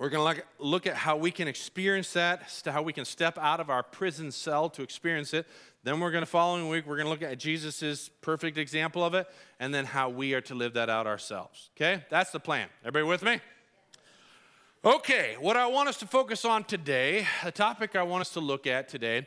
We're 0.00 0.08
going 0.08 0.34
to 0.34 0.42
look 0.58 0.86
at 0.86 0.96
how 0.96 1.18
we 1.18 1.30
can 1.30 1.46
experience 1.46 2.14
that, 2.14 2.50
how 2.64 2.80
we 2.80 2.94
can 2.94 3.04
step 3.04 3.36
out 3.36 3.60
of 3.60 3.68
our 3.68 3.82
prison 3.82 4.32
cell 4.32 4.70
to 4.70 4.82
experience 4.82 5.34
it. 5.34 5.46
Then 5.82 6.00
we're 6.00 6.10
going 6.10 6.22
to, 6.22 6.26
following 6.26 6.70
week, 6.70 6.86
we're 6.86 6.96
going 6.96 7.04
to 7.04 7.10
look 7.10 7.20
at 7.20 7.38
Jesus' 7.38 8.08
perfect 8.22 8.56
example 8.56 9.04
of 9.04 9.12
it, 9.12 9.26
and 9.58 9.74
then 9.74 9.84
how 9.84 10.08
we 10.08 10.32
are 10.32 10.40
to 10.40 10.54
live 10.54 10.72
that 10.72 10.88
out 10.88 11.06
ourselves. 11.06 11.68
Okay? 11.76 12.02
That's 12.08 12.30
the 12.30 12.40
plan. 12.40 12.68
Everybody 12.82 13.10
with 13.10 13.22
me? 13.22 13.40
Okay, 14.82 15.36
what 15.38 15.58
I 15.58 15.66
want 15.66 15.90
us 15.90 15.98
to 15.98 16.06
focus 16.06 16.46
on 16.46 16.64
today, 16.64 17.26
the 17.44 17.52
topic 17.52 17.94
I 17.94 18.02
want 18.02 18.22
us 18.22 18.30
to 18.30 18.40
look 18.40 18.66
at 18.66 18.88
today, 18.88 19.26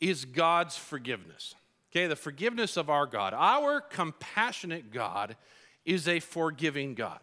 is 0.00 0.24
God's 0.24 0.78
forgiveness. 0.78 1.54
Okay, 1.92 2.06
the 2.06 2.16
forgiveness 2.16 2.78
of 2.78 2.88
our 2.88 3.04
God. 3.04 3.34
Our 3.34 3.82
compassionate 3.82 4.90
God 4.90 5.36
is 5.84 6.08
a 6.08 6.20
forgiving 6.20 6.94
God. 6.94 7.20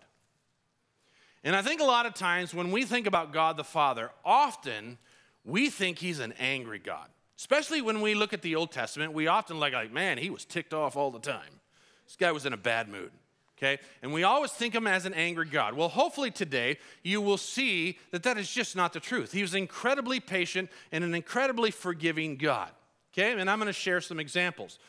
And 1.44 1.56
I 1.56 1.62
think 1.62 1.82
a 1.82 1.86
lot 1.86 2.06
of 2.06 2.14
times 2.14 2.54
when 2.54 2.72
we 2.72 2.86
think 2.86 3.06
about 3.06 3.34
God 3.34 3.58
the 3.58 3.64
Father, 3.64 4.12
often 4.24 4.98
we 5.44 5.70
think 5.70 6.00
he's 6.00 6.20
an 6.20 6.34
angry 6.40 6.80
God. 6.80 7.08
Especially 7.38 7.82
when 7.82 8.02
we 8.02 8.16
look 8.16 8.34
at 8.34 8.42
the 8.42 8.56
Old 8.56 8.72
Testament, 8.72 9.12
we 9.12 9.28
often 9.28 9.60
like, 9.60 9.74
like, 9.74 9.92
man, 9.92 10.18
he 10.18 10.30
was 10.30 10.46
ticked 10.46 10.74
off 10.74 10.96
all 10.96 11.12
the 11.12 11.20
time. 11.20 11.60
This 12.06 12.16
guy 12.16 12.32
was 12.32 12.46
in 12.46 12.54
a 12.54 12.58
bad 12.58 12.88
mood. 12.88 13.12
Okay? 13.58 13.80
And 14.02 14.14
we 14.14 14.24
always 14.24 14.52
think 14.52 14.74
him 14.76 14.88
as 14.88 15.06
an 15.06 15.14
angry 15.14 15.46
God. 15.46 15.74
Well, 15.74 15.90
hopefully 15.90 16.32
today 16.32 16.78
you 17.02 17.22
will 17.22 17.38
see 17.38 17.98
that 18.12 18.24
that 18.24 18.38
is 18.38 18.50
just 18.50 18.76
not 18.76 18.94
the 18.94 19.00
truth. 19.00 19.32
He 19.32 19.42
was 19.42 19.56
incredibly 19.56 20.20
patient 20.20 20.70
and 20.92 21.04
an 21.04 21.14
incredibly 21.14 21.72
forgiving 21.72 22.38
God. 22.38 22.70
Okay, 23.14 23.40
and 23.40 23.50
I'm 23.50 23.60
going 23.60 23.68
to 23.68 23.74
share 23.74 24.02
some 24.02 24.20
examples. 24.20 24.80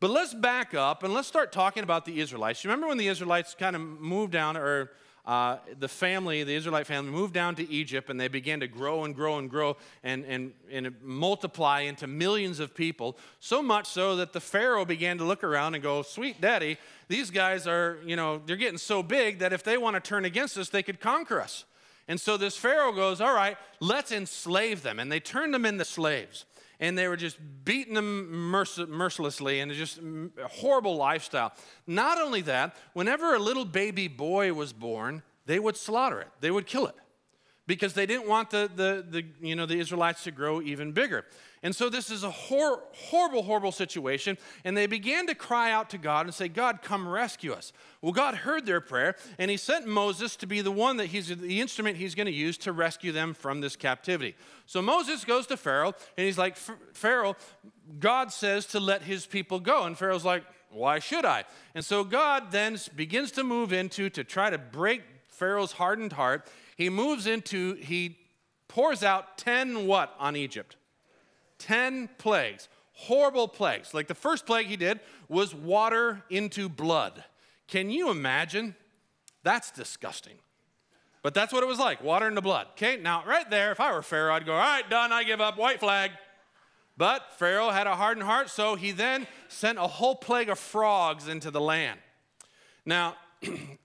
But 0.00 0.10
let's 0.10 0.34
back 0.34 0.74
up 0.74 1.02
and 1.02 1.12
let's 1.12 1.28
start 1.28 1.52
talking 1.52 1.82
about 1.82 2.04
the 2.06 2.18
Israelites. 2.18 2.64
You 2.64 2.70
remember 2.70 2.88
when 2.88 2.98
the 2.98 3.08
Israelites 3.08 3.54
kind 3.58 3.76
of 3.76 3.82
moved 3.82 4.32
down, 4.32 4.56
or 4.56 4.90
uh, 5.26 5.56
the 5.78 5.88
family, 5.88 6.44
the 6.44 6.54
Israelite 6.54 6.86
family, 6.86 7.10
moved 7.10 7.32
down 7.32 7.54
to 7.54 7.70
Egypt 7.70 8.10
and 8.10 8.20
they 8.20 8.28
began 8.28 8.60
to 8.60 8.68
grow 8.68 9.04
and 9.04 9.14
grow 9.14 9.38
and 9.38 9.48
grow 9.48 9.76
and, 10.02 10.24
and, 10.26 10.52
and 10.70 10.94
multiply 11.02 11.80
into 11.80 12.06
millions 12.06 12.60
of 12.60 12.74
people, 12.74 13.16
so 13.40 13.62
much 13.62 13.86
so 13.86 14.16
that 14.16 14.34
the 14.34 14.40
Pharaoh 14.40 14.84
began 14.84 15.16
to 15.18 15.24
look 15.24 15.42
around 15.42 15.74
and 15.74 15.82
go, 15.82 16.02
Sweet 16.02 16.40
daddy, 16.40 16.76
these 17.08 17.30
guys 17.30 17.66
are, 17.66 17.98
you 18.04 18.16
know, 18.16 18.42
they're 18.44 18.56
getting 18.56 18.78
so 18.78 19.02
big 19.02 19.38
that 19.38 19.52
if 19.52 19.62
they 19.62 19.78
want 19.78 19.94
to 19.94 20.00
turn 20.00 20.26
against 20.26 20.58
us, 20.58 20.68
they 20.68 20.82
could 20.82 21.00
conquer 21.00 21.40
us. 21.40 21.64
And 22.06 22.20
so 22.20 22.36
this 22.36 22.56
Pharaoh 22.56 22.92
goes, 22.92 23.22
All 23.22 23.34
right, 23.34 23.56
let's 23.80 24.12
enslave 24.12 24.82
them. 24.82 24.98
And 24.98 25.10
they 25.10 25.20
turned 25.20 25.54
them 25.54 25.64
into 25.64 25.86
slaves 25.86 26.44
and 26.80 26.96
they 26.96 27.08
were 27.08 27.16
just 27.16 27.38
beating 27.64 27.94
them 27.94 28.50
merc- 28.50 28.88
mercilessly 28.88 29.60
and 29.60 29.72
just 29.72 29.98
a 29.98 30.48
horrible 30.48 30.96
lifestyle. 30.96 31.52
Not 31.86 32.20
only 32.20 32.40
that, 32.42 32.76
whenever 32.92 33.34
a 33.34 33.38
little 33.38 33.64
baby 33.64 34.08
boy 34.08 34.52
was 34.52 34.72
born, 34.72 35.22
they 35.46 35.58
would 35.58 35.76
slaughter 35.76 36.20
it, 36.20 36.28
they 36.40 36.50
would 36.50 36.66
kill 36.66 36.86
it 36.86 36.94
because 37.66 37.94
they 37.94 38.06
didn't 38.06 38.28
want 38.28 38.50
the, 38.50 38.70
the, 38.74 39.04
the, 39.08 39.24
you 39.40 39.56
know, 39.56 39.66
the 39.66 39.78
Israelites 39.78 40.24
to 40.24 40.30
grow 40.30 40.60
even 40.60 40.92
bigger. 40.92 41.24
And 41.62 41.74
so 41.74 41.88
this 41.88 42.10
is 42.10 42.22
a 42.22 42.30
hor- 42.30 42.82
horrible, 42.92 43.42
horrible 43.42 43.72
situation. 43.72 44.36
And 44.64 44.76
they 44.76 44.86
began 44.86 45.26
to 45.28 45.34
cry 45.34 45.70
out 45.70 45.88
to 45.90 45.98
God 45.98 46.26
and 46.26 46.34
say, 46.34 46.46
God, 46.48 46.82
come 46.82 47.08
rescue 47.08 47.52
us. 47.52 47.72
Well, 48.02 48.12
God 48.12 48.34
heard 48.34 48.66
their 48.66 48.82
prayer, 48.82 49.16
and 49.38 49.50
he 49.50 49.56
sent 49.56 49.86
Moses 49.86 50.36
to 50.36 50.46
be 50.46 50.60
the 50.60 50.70
one 50.70 50.98
that 50.98 51.06
he's 51.06 51.28
the 51.28 51.60
instrument 51.62 51.96
he's 51.96 52.14
going 52.14 52.26
to 52.26 52.32
use 52.32 52.58
to 52.58 52.72
rescue 52.72 53.12
them 53.12 53.32
from 53.32 53.62
this 53.62 53.76
captivity. 53.76 54.36
So 54.66 54.82
Moses 54.82 55.24
goes 55.24 55.46
to 55.46 55.56
Pharaoh, 55.56 55.94
and 56.18 56.26
he's 56.26 56.36
like, 56.36 56.58
Pharaoh, 56.92 57.34
God 57.98 58.30
says 58.30 58.66
to 58.66 58.80
let 58.80 59.00
his 59.00 59.24
people 59.24 59.58
go. 59.58 59.84
And 59.84 59.96
Pharaoh's 59.96 60.24
like, 60.24 60.44
why 60.70 60.98
should 60.98 61.24
I? 61.24 61.44
And 61.74 61.82
so 61.82 62.04
God 62.04 62.50
then 62.50 62.76
begins 62.94 63.30
to 63.32 63.44
move 63.44 63.72
into 63.72 64.10
to 64.10 64.22
try 64.22 64.50
to 64.50 64.58
break 64.58 65.02
Pharaoh's 65.34 65.72
hardened 65.72 66.12
heart. 66.12 66.48
He 66.76 66.88
moves 66.88 67.26
into, 67.26 67.74
he 67.74 68.18
pours 68.68 69.02
out 69.02 69.38
10 69.38 69.86
what 69.86 70.14
on 70.18 70.36
Egypt? 70.36 70.76
10 71.58 72.08
plagues, 72.18 72.68
horrible 72.92 73.48
plagues. 73.48 73.94
Like 73.94 74.08
the 74.08 74.14
first 74.14 74.46
plague 74.46 74.66
he 74.66 74.76
did 74.76 75.00
was 75.28 75.54
water 75.54 76.22
into 76.30 76.68
blood. 76.68 77.24
Can 77.68 77.90
you 77.90 78.10
imagine? 78.10 78.74
That's 79.42 79.70
disgusting. 79.70 80.34
But 81.22 81.32
that's 81.32 81.52
what 81.52 81.62
it 81.62 81.66
was 81.66 81.78
like 81.78 82.02
water 82.02 82.28
into 82.28 82.42
blood. 82.42 82.66
Okay, 82.72 82.98
now 83.00 83.24
right 83.26 83.48
there, 83.48 83.72
if 83.72 83.80
I 83.80 83.92
were 83.92 84.02
Pharaoh, 84.02 84.34
I'd 84.34 84.44
go, 84.44 84.52
all 84.52 84.58
right, 84.58 84.88
done, 84.88 85.12
I 85.12 85.24
give 85.24 85.40
up, 85.40 85.56
white 85.56 85.80
flag. 85.80 86.10
But 86.96 87.22
Pharaoh 87.38 87.70
had 87.70 87.86
a 87.86 87.96
hardened 87.96 88.26
heart, 88.26 88.50
so 88.50 88.76
he 88.76 88.92
then 88.92 89.26
sent 89.48 89.78
a 89.78 89.86
whole 89.86 90.14
plague 90.14 90.48
of 90.48 90.58
frogs 90.58 91.26
into 91.26 91.50
the 91.50 91.60
land. 91.60 91.98
Now, 92.86 93.16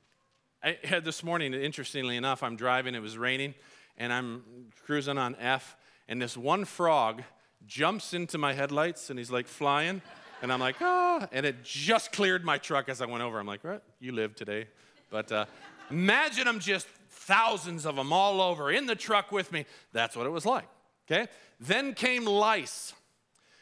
I 0.61 0.77
had 0.83 1.05
this 1.05 1.23
morning, 1.23 1.53
interestingly 1.53 2.17
enough, 2.17 2.43
I'm 2.43 2.55
driving, 2.55 2.93
it 2.93 3.01
was 3.01 3.17
raining, 3.17 3.53
and 3.97 4.11
I'm 4.11 4.43
cruising 4.85 5.17
on 5.17 5.35
F, 5.39 5.77
and 6.07 6.21
this 6.21 6.35
one 6.35 6.65
frog 6.65 7.23
jumps 7.65 8.13
into 8.13 8.37
my 8.37 8.53
headlights 8.53 9.09
and 9.09 9.19
he's 9.19 9.31
like 9.31 9.47
flying. 9.47 10.01
And 10.41 10.51
I'm 10.51 10.59
like, 10.59 10.77
ah, 10.81 11.27
and 11.31 11.45
it 11.45 11.63
just 11.63 12.11
cleared 12.11 12.45
my 12.45 12.57
truck 12.57 12.87
as 12.89 13.01
I 13.01 13.05
went 13.05 13.23
over. 13.23 13.39
I'm 13.39 13.45
like, 13.45 13.63
what? 13.63 13.83
You 13.99 14.13
live 14.13 14.35
today. 14.35 14.67
But 15.09 15.31
uh, 15.31 15.45
imagine 15.91 16.45
them 16.45 16.59
just 16.59 16.87
thousands 17.09 17.85
of 17.85 17.95
them 17.97 18.13
all 18.13 18.41
over 18.41 18.71
in 18.71 18.85
the 18.85 18.95
truck 18.95 19.31
with 19.31 19.51
me. 19.51 19.65
That's 19.91 20.15
what 20.15 20.25
it 20.25 20.29
was 20.29 20.45
like. 20.45 20.67
Okay? 21.09 21.27
Then 21.59 21.93
came 21.93 22.25
lice. 22.25 22.93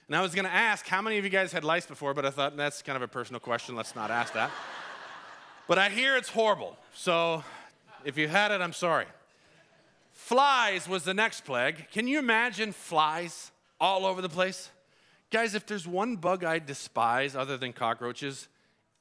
And 0.08 0.16
I 0.16 0.22
was 0.22 0.34
to 0.34 0.46
ask 0.46 0.86
how 0.86 1.02
many 1.02 1.18
of 1.18 1.24
you 1.24 1.30
guys 1.30 1.52
had 1.52 1.64
lice 1.64 1.86
before, 1.86 2.14
but 2.14 2.26
I 2.26 2.30
thought 2.30 2.56
that's 2.56 2.82
kind 2.82 2.96
of 2.96 3.02
a 3.02 3.08
personal 3.08 3.40
question. 3.40 3.76
Let's 3.76 3.96
not 3.96 4.12
ask 4.12 4.34
that. 4.34 4.52
But 5.68 5.78
I 5.78 5.90
hear 5.90 6.16
it's 6.16 6.30
horrible. 6.30 6.78
So 6.94 7.44
if 8.06 8.18
you 8.18 8.28
had 8.28 8.52
it, 8.52 8.62
I'm 8.62 8.74
sorry. 8.74 9.06
Flies 10.14 10.88
was 10.88 11.04
the 11.04 11.14
next 11.14 11.46
plague. 11.46 11.88
Can 11.92 12.08
you 12.08 12.20
imagine 12.20 12.72
flies 12.72 13.52
all 13.80 14.06
over 14.06 14.22
the 14.22 14.30
place? 14.30 14.70
Guys, 15.32 15.56
if 15.56 15.66
there's 15.66 15.88
one 15.88 16.16
bug 16.16 16.44
I 16.44 16.60
despise 16.60 17.36
other 17.36 17.58
than 17.58 17.74
cockroaches, 17.74 18.48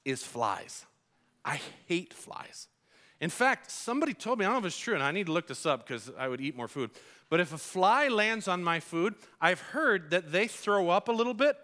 is 0.04 0.22
flies. 0.22 0.84
I 1.44 1.60
hate 1.86 2.12
flies. 2.12 2.68
In 3.20 3.30
fact, 3.30 3.70
somebody 3.70 4.12
told 4.12 4.38
me, 4.38 4.44
I 4.44 4.48
don't 4.48 4.54
know 4.56 4.66
if 4.66 4.72
it's 4.72 4.78
true, 4.78 4.94
and 4.94 5.02
I 5.02 5.10
need 5.10 5.26
to 5.26 5.32
look 5.32 5.46
this 5.46 5.64
up 5.64 5.86
because 5.86 6.10
I 6.18 6.28
would 6.28 6.40
eat 6.40 6.56
more 6.56 6.68
food. 6.68 6.90
But 7.28 7.40
if 7.40 7.52
a 7.52 7.58
fly 7.58 8.08
lands 8.08 8.46
on 8.46 8.62
my 8.62 8.80
food, 8.80 9.14
I've 9.40 9.60
heard 9.60 10.10
that 10.10 10.32
they 10.32 10.46
throw 10.46 10.90
up 10.90 11.08
a 11.08 11.12
little 11.12 11.34
bit 11.34 11.56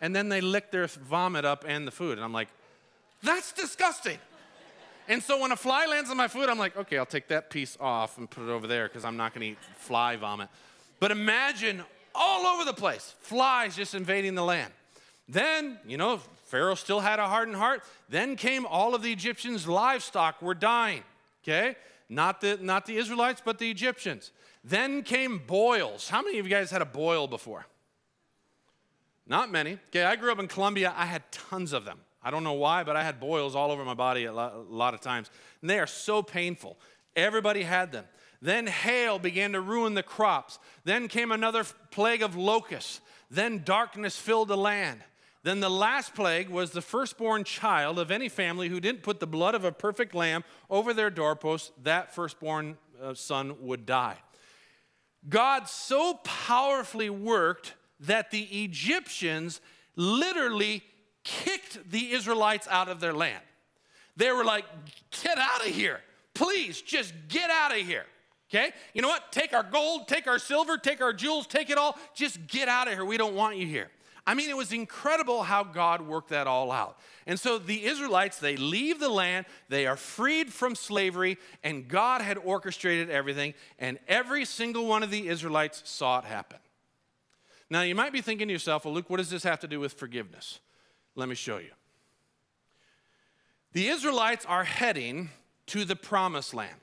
and 0.00 0.14
then 0.14 0.28
they 0.28 0.40
lick 0.40 0.70
their 0.70 0.86
vomit 0.86 1.44
up 1.44 1.64
and 1.66 1.86
the 1.86 1.90
food. 1.90 2.18
And 2.18 2.24
I'm 2.24 2.32
like, 2.32 2.48
that's 3.22 3.52
disgusting. 3.52 4.18
And 5.08 5.22
so 5.22 5.40
when 5.40 5.52
a 5.52 5.56
fly 5.56 5.86
lands 5.86 6.10
on 6.10 6.16
my 6.16 6.28
food, 6.28 6.48
I'm 6.48 6.58
like, 6.58 6.76
okay, 6.76 6.98
I'll 6.98 7.06
take 7.06 7.28
that 7.28 7.50
piece 7.50 7.76
off 7.80 8.18
and 8.18 8.28
put 8.28 8.44
it 8.44 8.50
over 8.50 8.66
there 8.66 8.88
because 8.88 9.04
I'm 9.04 9.16
not 9.16 9.34
going 9.34 9.40
to 9.42 9.46
eat 9.52 9.58
fly 9.78 10.16
vomit. 10.16 10.48
But 10.98 11.10
imagine 11.10 11.82
all 12.14 12.46
over 12.46 12.64
the 12.64 12.72
place, 12.72 13.14
flies 13.20 13.76
just 13.76 13.94
invading 13.94 14.34
the 14.34 14.44
land. 14.44 14.72
Then, 15.28 15.78
you 15.86 15.96
know, 15.96 16.20
Pharaoh 16.44 16.74
still 16.74 17.00
had 17.00 17.18
a 17.18 17.28
hardened 17.28 17.56
heart. 17.56 17.82
Then 18.08 18.36
came 18.36 18.66
all 18.66 18.94
of 18.94 19.02
the 19.02 19.12
Egyptians' 19.12 19.66
livestock 19.66 20.40
were 20.40 20.54
dying. 20.54 21.02
Okay? 21.44 21.76
Not 22.08 22.40
the, 22.40 22.58
not 22.60 22.86
the 22.86 22.96
Israelites, 22.96 23.42
but 23.44 23.58
the 23.58 23.70
Egyptians. 23.70 24.30
Then 24.64 25.02
came 25.02 25.38
boils. 25.38 26.08
How 26.08 26.22
many 26.22 26.38
of 26.38 26.46
you 26.46 26.50
guys 26.50 26.70
had 26.70 26.82
a 26.82 26.86
boil 26.86 27.28
before? 27.28 27.66
Not 29.26 29.50
many. 29.50 29.78
Okay, 29.88 30.04
I 30.04 30.16
grew 30.16 30.30
up 30.30 30.38
in 30.38 30.46
Colombia. 30.46 30.94
I 30.96 31.06
had 31.06 31.30
tons 31.32 31.72
of 31.72 31.84
them. 31.84 31.98
I 32.26 32.30
don't 32.32 32.42
know 32.42 32.54
why, 32.54 32.82
but 32.82 32.96
I 32.96 33.04
had 33.04 33.20
boils 33.20 33.54
all 33.54 33.70
over 33.70 33.84
my 33.84 33.94
body 33.94 34.24
a 34.24 34.32
lot, 34.32 34.52
a 34.52 34.58
lot 34.58 34.94
of 34.94 35.00
times. 35.00 35.30
And 35.60 35.70
they 35.70 35.78
are 35.78 35.86
so 35.86 36.24
painful. 36.24 36.76
Everybody 37.14 37.62
had 37.62 37.92
them. 37.92 38.04
Then 38.42 38.66
hail 38.66 39.20
began 39.20 39.52
to 39.52 39.60
ruin 39.60 39.94
the 39.94 40.02
crops. 40.02 40.58
Then 40.82 41.06
came 41.06 41.30
another 41.30 41.62
plague 41.92 42.22
of 42.22 42.34
locusts. 42.34 43.00
Then 43.30 43.62
darkness 43.64 44.16
filled 44.16 44.48
the 44.48 44.56
land. 44.56 45.04
Then 45.44 45.60
the 45.60 45.70
last 45.70 46.16
plague 46.16 46.48
was 46.48 46.72
the 46.72 46.82
firstborn 46.82 47.44
child 47.44 47.96
of 47.96 48.10
any 48.10 48.28
family 48.28 48.70
who 48.70 48.80
didn't 48.80 49.04
put 49.04 49.20
the 49.20 49.26
blood 49.28 49.54
of 49.54 49.62
a 49.62 49.70
perfect 49.70 50.12
lamb 50.12 50.42
over 50.68 50.92
their 50.92 51.10
doorpost, 51.10 51.70
that 51.84 52.12
firstborn 52.12 52.76
uh, 53.00 53.14
son 53.14 53.54
would 53.60 53.86
die. 53.86 54.16
God 55.28 55.68
so 55.68 56.14
powerfully 56.24 57.08
worked 57.08 57.74
that 58.00 58.32
the 58.32 58.42
Egyptians 58.64 59.60
literally 59.94 60.82
kicked 61.26 61.90
the 61.90 62.12
Israelites 62.12 62.68
out 62.70 62.88
of 62.88 63.00
their 63.00 63.12
land. 63.12 63.42
They 64.16 64.30
were 64.30 64.44
like, 64.44 64.64
get 65.22 65.36
out 65.36 65.66
of 65.66 65.74
here. 65.74 66.00
Please, 66.32 66.80
just 66.80 67.12
get 67.28 67.50
out 67.50 67.72
of 67.72 67.78
here. 67.78 68.06
Okay? 68.48 68.70
You 68.94 69.02
know 69.02 69.08
what? 69.08 69.32
Take 69.32 69.52
our 69.52 69.64
gold, 69.64 70.06
take 70.06 70.28
our 70.28 70.38
silver, 70.38 70.78
take 70.78 71.02
our 71.02 71.12
jewels, 71.12 71.46
take 71.46 71.68
it 71.68 71.76
all. 71.76 71.98
Just 72.14 72.46
get 72.46 72.68
out 72.68 72.86
of 72.86 72.94
here. 72.94 73.04
We 73.04 73.16
don't 73.16 73.34
want 73.34 73.56
you 73.56 73.66
here. 73.66 73.90
I 74.24 74.34
mean, 74.34 74.48
it 74.48 74.56
was 74.56 74.72
incredible 74.72 75.42
how 75.42 75.62
God 75.64 76.02
worked 76.02 76.30
that 76.30 76.46
all 76.46 76.72
out. 76.72 76.98
And 77.26 77.38
so 77.38 77.58
the 77.58 77.84
Israelites, 77.84 78.38
they 78.38 78.56
leave 78.56 78.98
the 78.98 79.08
land, 79.08 79.46
they 79.68 79.86
are 79.86 79.96
freed 79.96 80.52
from 80.52 80.74
slavery, 80.74 81.38
and 81.62 81.86
God 81.86 82.22
had 82.22 82.38
orchestrated 82.38 83.08
everything, 83.10 83.54
and 83.78 83.98
every 84.08 84.44
single 84.44 84.86
one 84.86 85.02
of 85.02 85.10
the 85.10 85.28
Israelites 85.28 85.82
saw 85.84 86.18
it 86.18 86.24
happen. 86.24 86.58
Now, 87.70 87.82
you 87.82 87.94
might 87.94 88.12
be 88.12 88.20
thinking 88.20 88.48
to 88.48 88.52
yourself, 88.52 88.84
well, 88.84 88.94
Luke, 88.94 89.10
what 89.10 89.18
does 89.18 89.30
this 89.30 89.42
have 89.42 89.60
to 89.60 89.68
do 89.68 89.80
with 89.80 89.92
forgiveness? 89.92 90.60
Let 91.16 91.28
me 91.28 91.34
show 91.34 91.58
you. 91.58 91.70
The 93.72 93.88
Israelites 93.88 94.46
are 94.46 94.64
heading 94.64 95.30
to 95.66 95.84
the 95.84 95.96
promised 95.96 96.54
land. 96.54 96.76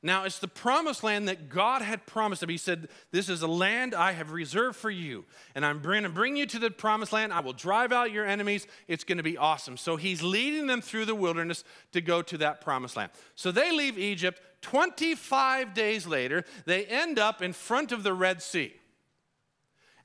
Now, 0.00 0.24
it's 0.24 0.38
the 0.38 0.46
promised 0.46 1.02
land 1.02 1.26
that 1.26 1.48
God 1.48 1.82
had 1.82 2.06
promised 2.06 2.40
them. 2.40 2.50
He 2.50 2.56
said, 2.56 2.88
This 3.10 3.28
is 3.28 3.42
a 3.42 3.48
land 3.48 3.96
I 3.96 4.12
have 4.12 4.30
reserved 4.30 4.76
for 4.76 4.90
you, 4.90 5.24
and 5.56 5.66
I'm 5.66 5.80
going 5.80 6.04
to 6.04 6.08
bring 6.08 6.36
you 6.36 6.46
to 6.46 6.58
the 6.60 6.70
promised 6.70 7.12
land. 7.12 7.32
I 7.32 7.40
will 7.40 7.52
drive 7.52 7.90
out 7.90 8.12
your 8.12 8.24
enemies. 8.24 8.68
It's 8.86 9.02
going 9.02 9.18
to 9.18 9.24
be 9.24 9.36
awesome. 9.36 9.76
So, 9.76 9.96
He's 9.96 10.22
leading 10.22 10.68
them 10.68 10.80
through 10.80 11.06
the 11.06 11.16
wilderness 11.16 11.64
to 11.92 12.00
go 12.00 12.22
to 12.22 12.38
that 12.38 12.60
promised 12.60 12.96
land. 12.96 13.10
So, 13.34 13.50
they 13.50 13.72
leave 13.72 13.98
Egypt. 13.98 14.40
25 14.60 15.74
days 15.74 16.06
later, 16.06 16.44
they 16.64 16.84
end 16.84 17.18
up 17.18 17.42
in 17.42 17.52
front 17.52 17.90
of 17.90 18.02
the 18.02 18.12
Red 18.12 18.40
Sea. 18.40 18.74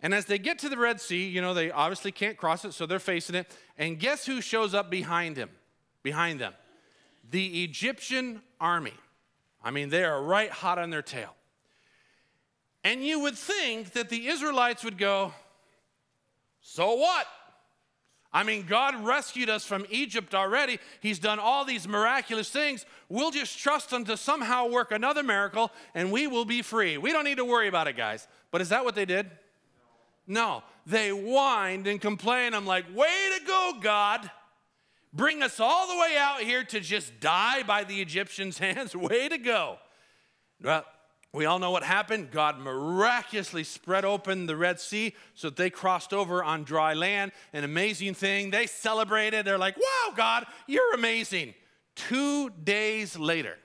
And 0.03 0.13
as 0.13 0.25
they 0.25 0.37
get 0.37 0.59
to 0.59 0.69
the 0.69 0.77
Red 0.77 0.99
Sea, 0.99 1.29
you 1.29 1.41
know, 1.41 1.53
they 1.53 1.71
obviously 1.71 2.11
can't 2.11 2.35
cross 2.35 2.65
it, 2.65 2.73
so 2.73 2.85
they're 2.85 2.99
facing 2.99 3.35
it. 3.35 3.49
And 3.77 3.97
guess 3.97 4.25
who 4.25 4.41
shows 4.41 4.73
up 4.73 4.91
behind 4.91 5.37
him? 5.37 5.49
Behind 6.03 6.41
them? 6.41 6.53
The 7.31 7.63
Egyptian 7.63 8.41
army. 8.59 8.93
I 9.63 9.71
mean, 9.71 9.87
they 9.87 10.03
are 10.03 10.21
right 10.21 10.51
hot 10.51 10.77
on 10.77 10.89
their 10.89 11.01
tail. 11.01 11.33
And 12.83 13.01
you 13.01 13.21
would 13.21 13.35
think 13.35 13.93
that 13.93 14.09
the 14.09 14.27
Israelites 14.27 14.83
would 14.83 14.97
go, 14.97 15.33
So 16.59 16.95
what? 16.95 17.25
I 18.33 18.43
mean, 18.43 18.65
God 18.65 19.05
rescued 19.05 19.49
us 19.49 19.63
from 19.63 19.85
Egypt 19.89 20.35
already. 20.35 20.79
He's 20.99 21.19
done 21.19 21.39
all 21.39 21.63
these 21.63 21.87
miraculous 21.87 22.49
things. 22.49 22.85
We'll 23.07 23.31
just 23.31 23.57
trust 23.57 23.93
Him 23.93 24.03
to 24.05 24.17
somehow 24.17 24.67
work 24.67 24.91
another 24.91 25.23
miracle 25.23 25.71
and 25.93 26.11
we 26.11 26.27
will 26.27 26.43
be 26.43 26.61
free. 26.61 26.97
We 26.97 27.11
don't 27.13 27.25
need 27.25 27.37
to 27.37 27.45
worry 27.45 27.69
about 27.69 27.87
it, 27.87 27.95
guys. 27.95 28.27
But 28.51 28.59
is 28.59 28.69
that 28.69 28.83
what 28.83 28.95
they 28.95 29.05
did? 29.05 29.29
No, 30.25 30.63
they 30.85 31.09
whined 31.09 31.87
and 31.87 31.99
complained. 31.99 32.55
I'm 32.55 32.65
like, 32.65 32.85
way 32.95 33.29
to 33.37 33.45
go, 33.45 33.73
God. 33.81 34.29
Bring 35.13 35.43
us 35.43 35.59
all 35.59 35.87
the 35.87 35.99
way 35.99 36.15
out 36.17 36.39
here 36.39 36.63
to 36.63 36.79
just 36.79 37.19
die 37.19 37.63
by 37.63 37.83
the 37.83 38.01
Egyptians' 38.01 38.57
hands. 38.59 38.95
Way 38.95 39.29
to 39.29 39.37
go. 39.37 39.77
Well, 40.61 40.85
we 41.33 41.45
all 41.45 41.59
know 41.59 41.71
what 41.71 41.83
happened. 41.83 42.31
God 42.31 42.59
miraculously 42.59 43.63
spread 43.63 44.05
open 44.05 44.45
the 44.45 44.55
Red 44.55 44.79
Sea 44.79 45.15
so 45.33 45.49
that 45.49 45.57
they 45.57 45.69
crossed 45.69 46.13
over 46.13 46.43
on 46.43 46.63
dry 46.63 46.93
land. 46.93 47.31
An 47.53 47.63
amazing 47.63 48.13
thing. 48.13 48.51
They 48.51 48.67
celebrated. 48.67 49.45
They're 49.45 49.57
like, 49.57 49.75
wow, 49.77 50.13
God, 50.15 50.45
you're 50.67 50.93
amazing. 50.93 51.55
Two 51.95 52.49
days 52.49 53.17
later, 53.17 53.57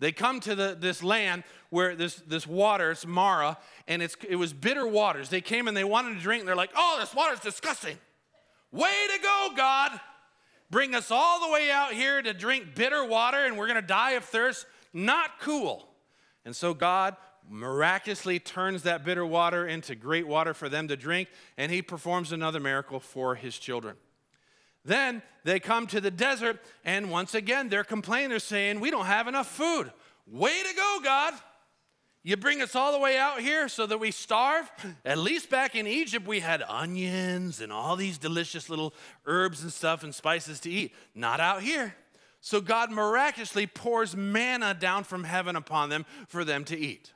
they 0.00 0.12
come 0.12 0.40
to 0.40 0.54
the, 0.54 0.76
this 0.78 1.02
land 1.02 1.44
where 1.70 1.94
this, 1.94 2.16
this 2.26 2.46
water, 2.46 2.90
it's 2.90 3.06
Marah, 3.06 3.58
and 3.86 4.02
it's, 4.02 4.16
it 4.28 4.36
was 4.36 4.52
bitter 4.52 4.86
waters. 4.86 5.28
They 5.28 5.40
came 5.40 5.68
and 5.68 5.76
they 5.76 5.84
wanted 5.84 6.14
to 6.14 6.20
drink, 6.20 6.40
and 6.40 6.48
they're 6.48 6.56
like, 6.56 6.72
oh, 6.76 6.96
this 7.00 7.14
water's 7.14 7.40
disgusting. 7.40 7.98
Way 8.72 8.94
to 9.14 9.22
go, 9.22 9.50
God. 9.56 9.98
Bring 10.70 10.94
us 10.94 11.10
all 11.10 11.46
the 11.46 11.52
way 11.52 11.70
out 11.70 11.92
here 11.92 12.20
to 12.20 12.34
drink 12.34 12.74
bitter 12.74 13.04
water, 13.04 13.44
and 13.44 13.56
we're 13.56 13.66
going 13.66 13.80
to 13.80 13.86
die 13.86 14.12
of 14.12 14.24
thirst. 14.24 14.66
Not 14.92 15.40
cool. 15.40 15.88
And 16.44 16.54
so 16.54 16.74
God 16.74 17.16
miraculously 17.50 18.38
turns 18.38 18.82
that 18.82 19.04
bitter 19.04 19.24
water 19.24 19.66
into 19.66 19.94
great 19.94 20.26
water 20.26 20.52
for 20.52 20.68
them 20.68 20.88
to 20.88 20.96
drink, 20.96 21.28
and 21.56 21.72
he 21.72 21.80
performs 21.80 22.32
another 22.32 22.60
miracle 22.60 23.00
for 23.00 23.34
his 23.34 23.58
children. 23.58 23.96
Then 24.84 25.22
they 25.44 25.60
come 25.60 25.86
to 25.88 26.00
the 26.00 26.10
desert, 26.10 26.60
and 26.84 27.10
once 27.10 27.34
again, 27.34 27.68
they're 27.68 27.84
complaining. 27.84 28.30
They're 28.30 28.38
saying, 28.38 28.80
We 28.80 28.90
don't 28.90 29.06
have 29.06 29.28
enough 29.28 29.48
food. 29.48 29.90
Way 30.26 30.62
to 30.62 30.74
go, 30.74 30.98
God. 31.02 31.34
You 32.28 32.36
bring 32.36 32.60
us 32.60 32.74
all 32.74 32.92
the 32.92 32.98
way 32.98 33.16
out 33.16 33.40
here 33.40 33.70
so 33.70 33.86
that 33.86 33.96
we 33.96 34.10
starve? 34.10 34.70
At 35.02 35.16
least 35.16 35.48
back 35.48 35.74
in 35.74 35.86
Egypt, 35.86 36.26
we 36.26 36.40
had 36.40 36.62
onions 36.68 37.62
and 37.62 37.72
all 37.72 37.96
these 37.96 38.18
delicious 38.18 38.68
little 38.68 38.92
herbs 39.24 39.62
and 39.62 39.72
stuff 39.72 40.02
and 40.02 40.14
spices 40.14 40.60
to 40.60 40.70
eat. 40.70 40.94
Not 41.14 41.40
out 41.40 41.62
here. 41.62 41.94
So 42.42 42.60
God 42.60 42.90
miraculously 42.90 43.66
pours 43.66 44.14
manna 44.14 44.74
down 44.74 45.04
from 45.04 45.24
heaven 45.24 45.56
upon 45.56 45.88
them 45.88 46.04
for 46.26 46.44
them 46.44 46.64
to 46.64 46.76
eat. 46.76 47.14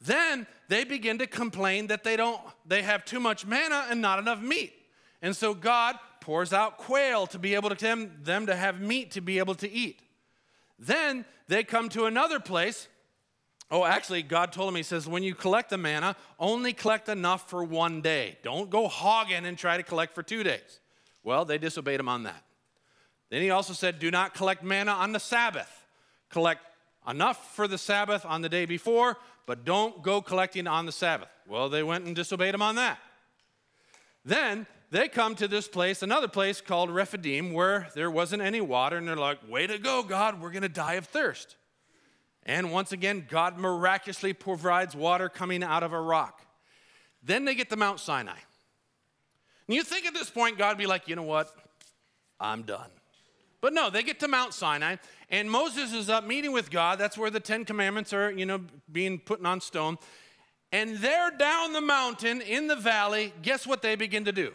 Then 0.00 0.46
they 0.68 0.84
begin 0.84 1.18
to 1.18 1.26
complain 1.26 1.88
that 1.88 2.04
they 2.04 2.14
don't 2.14 2.40
they 2.64 2.82
have 2.82 3.04
too 3.04 3.18
much 3.18 3.44
manna 3.44 3.86
and 3.90 4.00
not 4.00 4.20
enough 4.20 4.40
meat. 4.40 4.72
And 5.20 5.34
so 5.34 5.52
God 5.52 5.96
pours 6.20 6.52
out 6.52 6.78
quail 6.78 7.26
to 7.26 7.40
be 7.40 7.56
able 7.56 7.70
to 7.70 7.74
them, 7.74 8.12
them 8.22 8.46
to 8.46 8.54
have 8.54 8.80
meat 8.80 9.10
to 9.12 9.20
be 9.20 9.40
able 9.40 9.56
to 9.56 9.68
eat. 9.68 10.00
Then 10.78 11.24
they 11.48 11.64
come 11.64 11.88
to 11.88 12.04
another 12.04 12.38
place. 12.38 12.86
Oh, 13.70 13.84
actually, 13.84 14.22
God 14.22 14.52
told 14.52 14.70
him, 14.70 14.76
He 14.76 14.82
says, 14.82 15.06
when 15.06 15.22
you 15.22 15.34
collect 15.34 15.70
the 15.70 15.78
manna, 15.78 16.16
only 16.38 16.72
collect 16.72 17.08
enough 17.08 17.50
for 17.50 17.62
one 17.62 18.00
day. 18.00 18.38
Don't 18.42 18.70
go 18.70 18.88
hogging 18.88 19.44
and 19.44 19.58
try 19.58 19.76
to 19.76 19.82
collect 19.82 20.14
for 20.14 20.22
two 20.22 20.42
days. 20.42 20.80
Well, 21.22 21.44
they 21.44 21.58
disobeyed 21.58 22.00
him 22.00 22.08
on 22.08 22.22
that. 22.22 22.44
Then 23.30 23.42
he 23.42 23.50
also 23.50 23.74
said, 23.74 23.98
do 23.98 24.10
not 24.10 24.32
collect 24.32 24.64
manna 24.64 24.92
on 24.92 25.12
the 25.12 25.20
Sabbath. 25.20 25.70
Collect 26.30 26.62
enough 27.06 27.54
for 27.54 27.68
the 27.68 27.76
Sabbath 27.76 28.24
on 28.24 28.40
the 28.40 28.48
day 28.48 28.64
before, 28.64 29.18
but 29.44 29.64
don't 29.64 30.02
go 30.02 30.22
collecting 30.22 30.66
on 30.66 30.86
the 30.86 30.92
Sabbath. 30.92 31.28
Well, 31.46 31.68
they 31.68 31.82
went 31.82 32.06
and 32.06 32.16
disobeyed 32.16 32.54
him 32.54 32.62
on 32.62 32.76
that. 32.76 32.98
Then 34.24 34.66
they 34.90 35.08
come 35.08 35.34
to 35.36 35.48
this 35.48 35.68
place, 35.68 36.02
another 36.02 36.28
place 36.28 36.62
called 36.62 36.90
Rephidim, 36.90 37.52
where 37.52 37.88
there 37.94 38.10
wasn't 38.10 38.42
any 38.42 38.62
water, 38.62 38.96
and 38.96 39.06
they're 39.06 39.16
like, 39.16 39.46
Way 39.48 39.66
to 39.66 39.78
go, 39.78 40.02
God, 40.02 40.40
we're 40.40 40.50
going 40.50 40.62
to 40.62 40.68
die 40.68 40.94
of 40.94 41.06
thirst. 41.06 41.56
And 42.48 42.72
once 42.72 42.92
again, 42.92 43.26
God 43.28 43.58
miraculously 43.58 44.32
provides 44.32 44.96
water 44.96 45.28
coming 45.28 45.62
out 45.62 45.82
of 45.82 45.92
a 45.92 46.00
rock. 46.00 46.40
Then 47.22 47.44
they 47.44 47.54
get 47.54 47.68
to 47.70 47.76
Mount 47.76 48.00
Sinai. 48.00 48.38
And 49.66 49.76
you 49.76 49.82
think 49.82 50.06
at 50.06 50.14
this 50.14 50.30
point, 50.30 50.56
God 50.56 50.78
be 50.78 50.86
like, 50.86 51.06
You 51.06 51.14
know 51.14 51.22
what? 51.22 51.54
I'm 52.40 52.62
done. 52.62 52.88
But 53.60 53.74
no, 53.74 53.90
they 53.90 54.02
get 54.02 54.20
to 54.20 54.28
Mount 54.28 54.54
Sinai, 54.54 54.96
and 55.30 55.50
Moses 55.50 55.92
is 55.92 56.08
up 56.08 56.24
meeting 56.24 56.52
with 56.52 56.70
God. 56.70 56.98
That's 56.98 57.18
where 57.18 57.28
the 57.28 57.40
Ten 57.40 57.64
Commandments 57.64 58.12
are, 58.12 58.30
you 58.30 58.46
know, 58.46 58.60
being 58.90 59.18
put 59.18 59.44
on 59.44 59.60
stone. 59.60 59.98
And 60.70 60.98
they're 60.98 61.32
down 61.32 61.72
the 61.72 61.80
mountain 61.80 62.40
in 62.40 62.68
the 62.68 62.76
valley. 62.76 63.32
Guess 63.42 63.66
what 63.66 63.82
they 63.82 63.96
begin 63.96 64.24
to 64.26 64.32
do? 64.32 64.54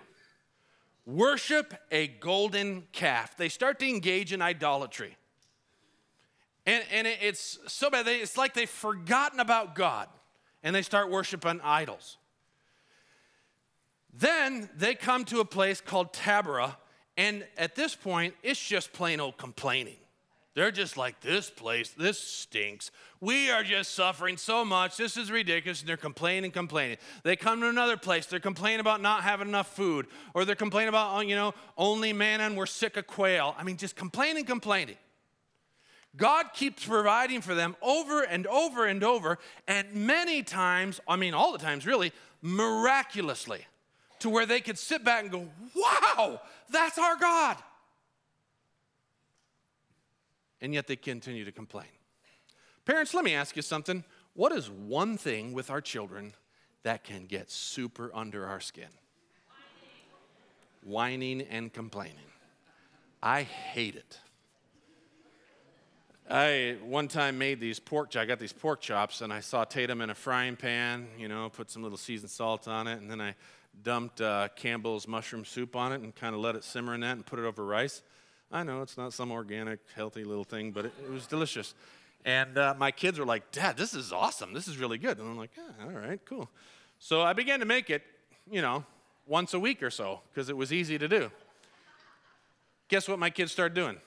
Worship 1.05 1.73
a 1.91 2.07
golden 2.07 2.83
calf. 2.93 3.35
They 3.35 3.49
start 3.49 3.77
to 3.79 3.89
engage 3.89 4.31
in 4.31 4.41
idolatry. 4.41 5.17
And, 6.65 6.83
and 6.91 7.07
it's 7.07 7.59
so 7.67 7.89
bad, 7.89 8.05
they, 8.05 8.17
it's 8.17 8.37
like 8.37 8.53
they've 8.53 8.69
forgotten 8.69 9.39
about 9.39 9.75
God 9.75 10.07
and 10.63 10.73
they 10.73 10.81
start 10.81 11.09
worshiping 11.09 11.59
idols. 11.63 12.17
Then 14.13 14.69
they 14.77 14.95
come 14.95 15.25
to 15.25 15.39
a 15.39 15.45
place 15.45 15.81
called 15.81 16.13
Taberah, 16.13 16.75
and 17.17 17.45
at 17.57 17.75
this 17.75 17.95
point, 17.95 18.35
it's 18.43 18.63
just 18.63 18.93
plain 18.93 19.19
old 19.19 19.37
complaining. 19.37 19.97
They're 20.55 20.71
just 20.71 20.97
like, 20.97 21.19
this 21.19 21.49
place, 21.49 21.89
this 21.89 22.19
stinks. 22.19 22.91
We 23.19 23.49
are 23.49 23.63
just 23.63 23.95
suffering 23.95 24.37
so 24.37 24.63
much. 24.63 24.97
This 24.97 25.17
is 25.17 25.31
ridiculous. 25.31 25.79
And 25.79 25.89
they're 25.89 25.97
complaining, 25.97 26.51
complaining. 26.51 26.97
They 27.23 27.35
come 27.35 27.61
to 27.61 27.69
another 27.69 27.97
place. 27.97 28.27
They're 28.27 28.39
complaining 28.39 28.79
about 28.79 29.01
not 29.01 29.23
having 29.23 29.47
enough 29.47 29.75
food. 29.75 30.05
Or 30.35 30.45
they're 30.45 30.55
complaining 30.55 30.89
about, 30.89 31.17
oh, 31.17 31.21
you 31.21 31.35
know, 31.35 31.55
only 31.75 32.13
manna 32.13 32.43
and 32.43 32.55
we're 32.55 32.67
sick 32.67 32.97
of 32.97 33.07
quail. 33.07 33.55
I 33.57 33.63
mean, 33.63 33.77
just 33.77 33.95
complaining, 33.95 34.45
complaining. 34.45 34.97
God 36.15 36.47
keeps 36.53 36.85
providing 36.85 37.41
for 37.41 37.55
them 37.55 37.75
over 37.81 38.21
and 38.21 38.45
over 38.47 38.85
and 38.85 39.03
over. 39.03 39.39
And 39.67 39.93
many 39.93 40.43
times, 40.43 40.99
I 41.07 41.15
mean, 41.15 41.33
all 41.33 41.51
the 41.51 41.57
times 41.57 41.87
really, 41.87 42.11
miraculously, 42.41 43.65
to 44.19 44.29
where 44.29 44.45
they 44.45 44.61
could 44.61 44.77
sit 44.77 45.03
back 45.03 45.23
and 45.23 45.31
go, 45.31 45.47
wow, 45.75 46.41
that's 46.69 46.97
our 46.97 47.17
God 47.17 47.57
and 50.63 50.73
yet 50.73 50.87
they 50.87 50.95
continue 50.95 51.45
to 51.45 51.51
complain. 51.51 51.85
Parents, 52.85 53.13
let 53.13 53.23
me 53.25 53.35
ask 53.35 53.55
you 53.55 53.61
something. 53.61 54.03
What 54.33 54.53
is 54.53 54.69
one 54.69 55.17
thing 55.17 55.53
with 55.53 55.69
our 55.69 55.81
children 55.81 56.33
that 56.83 57.03
can 57.03 57.25
get 57.25 57.51
super 57.51 58.09
under 58.13 58.47
our 58.47 58.61
skin? 58.61 58.87
Whining, 60.81 61.39
Whining 61.41 61.47
and 61.49 61.71
complaining. 61.71 62.15
I 63.21 63.43
hate 63.43 63.95
it. 63.95 64.19
I 66.33 66.77
one 66.83 67.07
time 67.09 67.37
made 67.37 67.59
these 67.59 67.79
pork 67.79 68.15
I 68.15 68.25
got 68.25 68.39
these 68.39 68.51
pork 68.51 68.81
chops 68.81 69.21
and 69.21 69.31
I 69.31 69.37
sauteed 69.37 69.85
them 69.85 70.01
in 70.01 70.09
a 70.09 70.15
frying 70.15 70.55
pan, 70.55 71.05
you 71.15 71.27
know, 71.27 71.47
put 71.49 71.69
some 71.69 71.83
little 71.83 71.97
seasoned 71.97 72.31
salt 72.31 72.67
on 72.67 72.87
it, 72.87 72.99
and 72.99 73.09
then 73.09 73.21
I 73.21 73.35
dumped 73.83 74.19
uh, 74.19 74.47
Campbell's 74.55 75.07
mushroom 75.07 75.45
soup 75.45 75.75
on 75.75 75.93
it 75.93 76.01
and 76.01 76.15
kind 76.15 76.33
of 76.33 76.41
let 76.41 76.55
it 76.55 76.63
simmer 76.63 76.95
in 76.95 77.01
that 77.01 77.11
and 77.11 77.23
put 77.23 77.37
it 77.37 77.45
over 77.45 77.63
rice. 77.63 78.01
I 78.51 78.63
know 78.63 78.81
it's 78.81 78.97
not 78.97 79.13
some 79.13 79.31
organic, 79.31 79.79
healthy 79.95 80.23
little 80.23 80.43
thing, 80.43 80.71
but 80.71 80.85
it, 80.85 80.93
it 81.03 81.11
was 81.11 81.27
delicious. 81.27 81.75
And 82.25 82.57
uh, 82.57 82.73
my 82.79 82.89
kids 82.89 83.19
were 83.19 83.27
like, 83.27 83.51
Dad, 83.51 83.77
this 83.77 83.93
is 83.93 84.11
awesome. 84.11 84.53
This 84.53 84.67
is 84.67 84.79
really 84.79 84.97
good. 84.97 85.19
And 85.19 85.29
I'm 85.29 85.37
like, 85.37 85.51
yeah, 85.55 85.85
all 85.85 85.91
right, 85.91 86.19
cool. 86.25 86.49
So 86.97 87.21
I 87.21 87.33
began 87.33 87.59
to 87.59 87.65
make 87.67 87.91
it, 87.91 88.01
you 88.49 88.63
know, 88.63 88.83
once 89.27 89.53
a 89.53 89.59
week 89.59 89.83
or 89.83 89.91
so 89.91 90.21
because 90.33 90.49
it 90.49 90.57
was 90.57 90.73
easy 90.73 90.97
to 90.97 91.07
do. 91.07 91.29
Guess 92.87 93.07
what 93.07 93.19
my 93.19 93.29
kids 93.29 93.51
started 93.51 93.75
doing? 93.75 93.97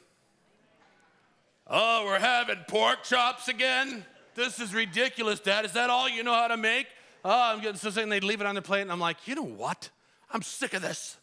Oh, 1.69 2.05
we're 2.05 2.21
having 2.21 2.59
pork 2.69 3.03
chops 3.03 3.49
again? 3.49 4.05
This 4.35 4.61
is 4.61 4.73
ridiculous, 4.73 5.41
Dad. 5.41 5.65
Is 5.65 5.73
that 5.73 5.91
all 5.91 6.09
you 6.09 6.23
know 6.23 6.35
how 6.35 6.49
to 6.49 6.57
make? 6.57 6.87
Oh, 7.25 7.53
I'm 7.53 7.61
getting 7.61 7.79
so 7.79 7.91
sick. 7.91 8.03
And 8.05 8.13
they'd 8.13 8.23
leave 8.23 8.41
it 8.41 8.47
on 8.47 8.55
the 8.55 8.63
plate, 8.63 8.83
and 8.83 8.93
I'm 8.93 9.01
like, 9.01 9.27
you 9.27 9.35
know 9.35 9.43
what? 9.43 9.91
I'm 10.31 10.43
sick 10.43 10.75
of 10.75 10.83
this. 10.83 11.17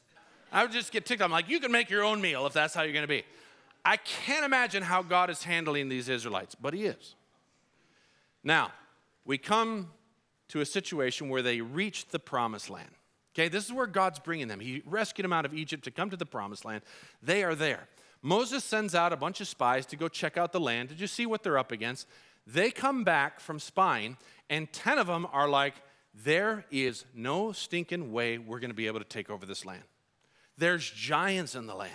I 0.52 0.64
would 0.64 0.72
just 0.72 0.92
get 0.92 1.06
ticked. 1.06 1.22
I'm 1.22 1.32
like, 1.32 1.48
you 1.48 1.60
can 1.60 1.72
make 1.72 1.90
your 1.90 2.04
own 2.04 2.20
meal 2.20 2.46
if 2.46 2.54
that's 2.54 2.74
how 2.74 2.82
you're 2.84 2.94
going 2.94 3.04
to 3.04 3.08
be. 3.08 3.24
I 3.86 3.98
can't 3.98 4.46
imagine 4.46 4.84
how 4.84 5.02
God 5.02 5.30
is 5.30 5.44
handling 5.44 5.90
these 5.90 6.10
Israelites, 6.10 6.56
but 6.56 6.74
He 6.74 6.86
is. 6.86 7.16
Now, 8.44 8.72
we 9.26 9.38
come 9.38 9.92
to 10.50 10.62
a 10.62 10.66
situation 10.66 11.30
where 11.30 11.42
they 11.42 11.62
reach 11.62 12.08
the 12.08 12.20
promised 12.20 12.70
land. 12.70 12.90
Okay, 13.34 13.48
this 13.48 13.66
is 13.66 13.74
where 13.74 13.88
God's 13.88 14.20
bringing 14.20 14.48
them. 14.48 14.60
He 14.60 14.84
rescued 14.86 15.24
them 15.24 15.34
out 15.34 15.46
of 15.46 15.54
Egypt 15.54 15.84
to 15.86 15.92
come 15.92 16.10
to 16.10 16.18
the 16.18 16.26
promised 16.26 16.66
land. 16.66 16.84
They 17.22 17.44
are 17.44 17.56
there. 17.56 17.88
Moses 18.24 18.64
sends 18.64 18.96
out 18.96 19.12
a 19.12 19.18
bunch 19.18 19.42
of 19.42 19.48
spies 19.50 19.86
to 19.88 19.98
go 19.98 20.08
check 20.08 20.38
out 20.38 20.54
the 20.54 20.60
land 20.60 20.90
to 20.90 20.96
just 20.96 21.14
see 21.14 21.26
what 21.26 21.44
they're 21.44 21.58
up 21.58 21.74
against. 21.74 22.08
They 22.48 22.72
come 22.72 23.04
back 23.04 23.42
from 23.42 23.60
spying, 23.60 24.18
and 24.50 24.72
10 24.72 24.98
of 24.98 25.08
them 25.08 25.28
are 25.32 25.48
like, 25.48 25.76
There 26.24 26.66
is 26.72 27.06
no 27.14 27.52
stinking 27.52 28.14
way 28.14 28.38
we're 28.38 28.60
going 28.60 28.70
to 28.70 28.76
be 28.76 28.88
able 28.88 29.00
to 29.00 29.06
take 29.06 29.30
over 29.30 29.46
this 29.46 29.66
land. 29.66 29.84
There's 30.58 30.90
giants 30.90 31.54
in 31.54 31.68
the 31.68 31.76
land. 31.76 31.94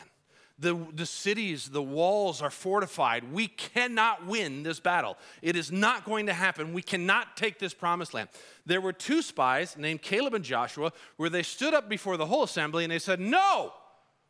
The, 0.60 0.76
the 0.92 1.06
cities, 1.06 1.68
the 1.68 1.82
walls 1.82 2.42
are 2.42 2.50
fortified. 2.50 3.32
We 3.32 3.46
cannot 3.46 4.26
win 4.26 4.64
this 4.64 4.80
battle. 4.80 5.16
It 5.40 5.54
is 5.54 5.70
not 5.70 6.04
going 6.04 6.26
to 6.26 6.32
happen. 6.32 6.72
We 6.72 6.82
cannot 6.82 7.36
take 7.36 7.60
this 7.60 7.72
promised 7.72 8.12
land. 8.12 8.28
There 8.66 8.80
were 8.80 8.92
two 8.92 9.22
spies 9.22 9.76
named 9.78 10.02
Caleb 10.02 10.34
and 10.34 10.44
Joshua 10.44 10.92
where 11.16 11.30
they 11.30 11.44
stood 11.44 11.74
up 11.74 11.88
before 11.88 12.16
the 12.16 12.26
whole 12.26 12.42
assembly 12.42 12.82
and 12.82 12.92
they 12.92 12.98
said, 12.98 13.20
No, 13.20 13.72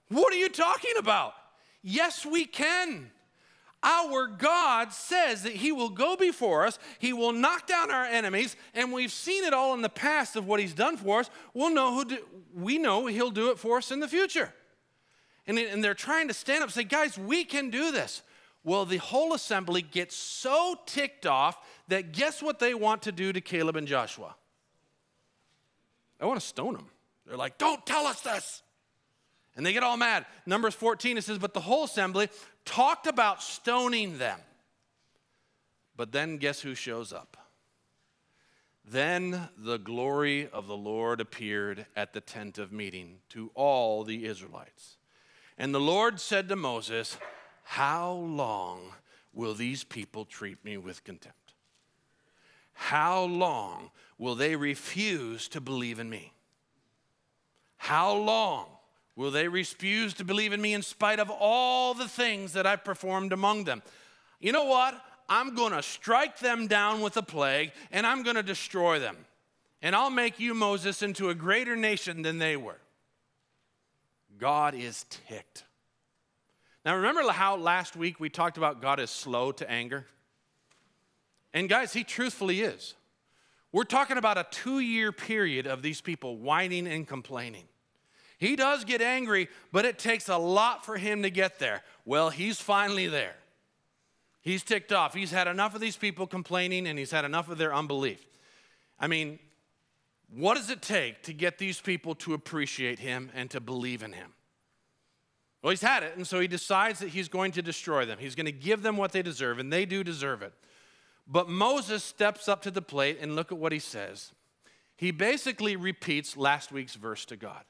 what 0.09 0.33
are 0.35 0.37
you 0.37 0.51
talking 0.51 0.93
about? 0.99 1.33
Yes, 1.91 2.27
we 2.27 2.45
can. 2.45 3.11
Our 3.83 4.27
God 4.27 4.93
says 4.93 5.45
that 5.45 5.55
He 5.55 5.73
will 5.73 5.89
go 5.89 6.17
before 6.17 6.67
us, 6.67 6.79
He 6.99 7.15
will 7.15 7.33
knock 7.33 7.67
down 7.67 7.91
our 7.91 8.05
enemies, 8.05 8.57
and 8.75 8.93
we've 8.93 9.11
seen 9.11 9.43
it 9.45 9.55
all 9.55 9.73
in 9.73 9.81
the 9.81 9.89
past 9.89 10.37
of 10.37 10.47
what 10.47 10.61
He's 10.61 10.75
done 10.75 10.99
for 10.99 11.21
us. 11.21 11.31
We'll 11.55 11.73
know 11.73 11.95
who 11.95 12.05
do, 12.05 12.19
we 12.55 12.77
know 12.77 13.07
He'll 13.07 13.31
do 13.31 13.51
it 13.51 13.59
for 13.59 13.79
us 13.79 13.91
in 13.91 14.01
the 14.01 14.09
future. 14.09 14.53
And, 15.47 15.59
and 15.59 15.83
they're 15.83 15.95
trying 15.95 16.29
to 16.29 16.35
stand 16.35 16.59
up 16.59 16.69
and 16.69 16.75
say, 16.75 16.85
guys, 16.85 17.17
we 17.17 17.43
can 17.43 17.71
do 17.71 17.91
this. 17.91 18.21
Well, 18.65 18.85
the 18.85 18.99
whole 18.99 19.33
assembly 19.33 19.81
gets 19.81 20.15
so 20.15 20.77
ticked 20.85 21.25
off 21.25 21.57
that 21.89 22.13
guess 22.13 22.43
what 22.43 22.59
they 22.59 22.75
want 22.75 23.01
to 23.05 23.13
do 23.13 23.33
to 23.33 23.41
Caleb 23.41 23.77
and 23.77 23.89
Joshua? 23.89 24.37
They 26.21 26.27
want 26.27 26.39
to 26.39 26.47
stone 26.47 26.75
them. 26.75 26.91
They're 27.27 27.39
like, 27.39 27.57
don't 27.57 27.87
tell 27.87 28.07
us 28.07 28.21
this. 28.21 28.63
And 29.59 29.67
they 29.67 29.73
get 29.73 29.83
all 29.83 29.97
mad. 29.97 30.25
Numbers 30.47 30.77
14, 30.77 31.19
it 31.19 31.25
says, 31.25 31.37
But 31.37 31.53
the 31.53 31.61
whole 31.61 31.85
assembly 31.85 32.29
talked 32.65 33.09
about 33.09 33.43
stoning 33.43 34.17
them. 34.17 34.39
But 35.97 36.13
then 36.13 36.37
guess 36.37 36.61
who 36.61 36.77
shows 36.77 37.13
up? 37.13 37.37
Then 38.85 39.49
the 39.59 39.79
glory 39.79 40.49
of 40.49 40.69
the 40.69 40.77
Lord 40.77 41.21
appeared 41.21 41.87
at 41.97 42.13
the 42.13 42.21
tent 42.21 42.59
of 42.59 42.71
meeting 42.71 43.17
to 43.31 43.51
all 43.55 44.05
the 44.05 44.27
Israelites. 44.27 44.97
And 45.59 45.75
the 45.75 45.81
Lord 45.81 46.21
said 46.21 46.49
to 46.51 46.57
Moses, 46.57 47.19
How 47.65 48.13
long 48.13 48.93
will 49.33 49.55
these 49.55 49.83
people 49.83 50.25
treat 50.25 50.65
me 50.65 50.77
with 50.77 51.03
contempt? 51.03 51.55
How 52.75 53.25
long 53.25 53.91
will 54.19 54.37
they 54.37 54.55
refuse 54.55 55.49
to 55.49 55.61
believe 55.61 55.99
in 55.99 56.09
me? 56.09 56.33
How 57.77 58.15
long 58.15 58.78
Will 59.19 59.33
they 59.33 59.49
refuse 59.49 60.15
to 60.15 60.25
believe 60.25 60.53
in 60.53 60.63
me 60.63 60.75
in 60.75 60.83
spite 60.83 61.19
of 61.19 61.29
all 61.29 61.93
the 61.93 62.07
things 62.07 62.53
that 62.53 62.69
I've 62.69 62.85
performed 62.85 63.33
among 63.33 63.65
them? 63.65 63.83
You 64.39 64.53
know 64.53 64.67
what? 64.67 64.95
I'm 65.29 65.57
going 65.57 65.73
to 65.73 65.83
strike 65.83 66.39
them 66.39 66.69
down 66.69 67.01
with 67.01 67.17
a 67.17 67.23
plague 67.23 67.73
and 67.91 68.07
I'm 68.07 68.23
going 68.23 68.37
to 68.37 68.45
destroy 68.45 69.01
them. 69.01 69.17
And 69.83 69.97
I'll 69.97 70.09
make 70.09 70.39
you, 70.39 70.55
Moses, 70.55 71.03
into 71.03 71.31
a 71.31 71.35
greater 71.35 71.75
nation 71.75 72.23
than 72.23 72.39
they 72.39 72.57
were. 72.57 72.79
God 74.39 74.77
is 74.77 75.05
ticked. 75.27 75.65
Now, 76.85 76.95
remember 76.95 77.29
how 77.33 77.57
last 77.57 77.97
week 77.97 78.21
we 78.21 78.29
talked 78.29 78.57
about 78.57 78.81
God 78.81 79.01
is 79.01 79.11
slow 79.11 79.51
to 79.51 79.69
anger? 79.69 80.07
And 81.53 81.69
guys, 81.69 81.93
he 81.93 82.05
truthfully 82.05 82.61
is. 82.61 82.95
We're 83.73 83.83
talking 83.83 84.17
about 84.17 84.39
a 84.39 84.47
two 84.49 84.79
year 84.79 85.11
period 85.11 85.67
of 85.67 85.83
these 85.83 86.01
people 86.01 86.37
whining 86.37 86.87
and 86.87 87.05
complaining. 87.05 87.65
He 88.39 88.57
does 88.57 88.85
get 88.85 89.03
angry, 89.03 89.49
but 89.73 89.85
it 89.85 89.99
takes 89.99 90.29
a 90.29 90.39
lot 90.39 90.85
for 90.85 90.97
him 90.97 91.23
to 91.23 91.31
get 91.31 91.59
there. 91.59 91.83
Well, 92.05 92.31
he's 92.31 92.61
finally 92.61 93.09
there. 93.09 93.35
He's 94.41 94.63
ticked 94.63 94.93
off. 94.93 95.13
He's 95.13 95.33
had 95.33 95.49
enough 95.49 95.75
of 95.75 95.81
these 95.81 95.97
people 95.97 96.27
complaining 96.27 96.87
and 96.87 96.99
he's 96.99 97.11
had 97.11 97.25
enough 97.25 97.51
of 97.51 97.59
their 97.59 97.75
unbelief. 97.75 98.25
I 98.99 99.09
mean, 99.09 99.41
what 100.35 100.57
does 100.57 100.71
it 100.71 100.83
take 100.83 101.23
to 101.25 101.33
get 101.33 101.59
these 101.59 101.81
people 101.81 102.15
to 102.17 102.35
appreciate 102.35 102.99
him 102.99 103.31
and 103.35 103.51
to 103.51 103.61
believe 103.61 104.03
in 104.03 104.13
him? 104.13 104.33
Well, 105.63 105.71
he's 105.71 105.83
had 105.83 106.05
it, 106.05 106.17
and 106.17 106.27
so 106.27 106.39
he 106.39 106.47
decides 106.47 107.01
that 107.01 107.09
he's 107.09 107.29
going 107.29 107.53
to 107.53 107.63
destroy 107.63 108.05
them. 108.05 108.19
He's 108.21 108.37
going 108.37 108.47
to 108.47 108.53
give 108.53 108.83
them 108.83 108.97
what 108.97 109.11
they 109.11 109.23
deserve, 109.23 109.59
and 109.59 109.73
they 109.73 109.87
do 109.87 110.05
deserve 110.05 110.43
it. 110.43 110.53
But 111.27 111.49
Moses 111.49 112.05
steps 112.05 112.49
up 112.49 112.63
to 112.63 112.71
the 112.71 112.83
plate, 112.83 113.19
and 113.21 113.35
look 113.35 113.51
at 113.51 113.59
what 113.59 113.73
he 113.73 113.81
says. 113.81 114.33
He 114.97 115.11
basically 115.11 115.75
repeats 115.75 116.37
last 116.37 116.71
week's 116.71 116.95
verse 116.95 117.25
to 117.27 117.37
God. 117.37 117.65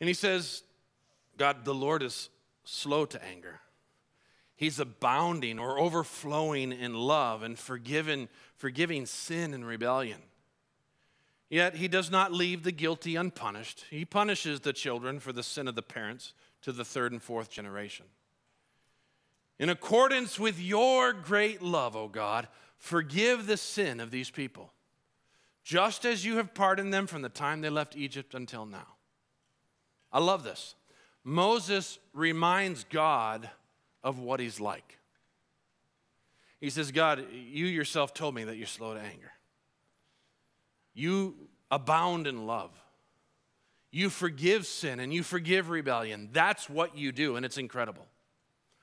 And 0.00 0.08
he 0.08 0.14
says, 0.14 0.62
God, 1.36 1.64
the 1.64 1.74
Lord 1.74 2.02
is 2.02 2.28
slow 2.64 3.04
to 3.06 3.24
anger. 3.24 3.60
He's 4.56 4.78
abounding 4.78 5.58
or 5.58 5.78
overflowing 5.78 6.72
in 6.72 6.94
love 6.94 7.42
and 7.42 7.58
forgiving, 7.58 8.28
forgiving 8.56 9.06
sin 9.06 9.52
and 9.52 9.66
rebellion. 9.66 10.20
Yet 11.50 11.76
he 11.76 11.88
does 11.88 12.10
not 12.10 12.32
leave 12.32 12.62
the 12.62 12.72
guilty 12.72 13.16
unpunished. 13.16 13.84
He 13.90 14.04
punishes 14.04 14.60
the 14.60 14.72
children 14.72 15.20
for 15.20 15.32
the 15.32 15.42
sin 15.42 15.68
of 15.68 15.74
the 15.74 15.82
parents 15.82 16.32
to 16.62 16.72
the 16.72 16.84
third 16.84 17.12
and 17.12 17.22
fourth 17.22 17.50
generation. 17.50 18.06
In 19.58 19.68
accordance 19.68 20.38
with 20.38 20.58
your 20.58 21.12
great 21.12 21.62
love, 21.62 21.94
O 21.94 22.08
God, 22.08 22.48
forgive 22.76 23.46
the 23.46 23.56
sin 23.56 24.00
of 24.00 24.10
these 24.10 24.30
people, 24.30 24.72
just 25.62 26.04
as 26.04 26.24
you 26.24 26.38
have 26.38 26.54
pardoned 26.54 26.92
them 26.92 27.06
from 27.06 27.22
the 27.22 27.28
time 27.28 27.60
they 27.60 27.70
left 27.70 27.96
Egypt 27.96 28.34
until 28.34 28.66
now. 28.66 28.93
I 30.14 30.20
love 30.20 30.44
this. 30.44 30.76
Moses 31.24 31.98
reminds 32.12 32.84
God 32.84 33.50
of 34.02 34.20
what 34.20 34.38
he's 34.38 34.60
like. 34.60 34.98
He 36.60 36.70
says, 36.70 36.92
God, 36.92 37.26
you 37.32 37.66
yourself 37.66 38.14
told 38.14 38.34
me 38.34 38.44
that 38.44 38.56
you're 38.56 38.66
slow 38.66 38.94
to 38.94 39.00
anger. 39.00 39.32
You 40.94 41.34
abound 41.70 42.26
in 42.26 42.46
love. 42.46 42.70
You 43.90 44.08
forgive 44.08 44.66
sin 44.66 45.00
and 45.00 45.12
you 45.12 45.22
forgive 45.22 45.68
rebellion. 45.68 46.30
That's 46.32 46.70
what 46.70 46.96
you 46.96 47.12
do, 47.12 47.36
and 47.36 47.44
it's 47.44 47.58
incredible. 47.58 48.06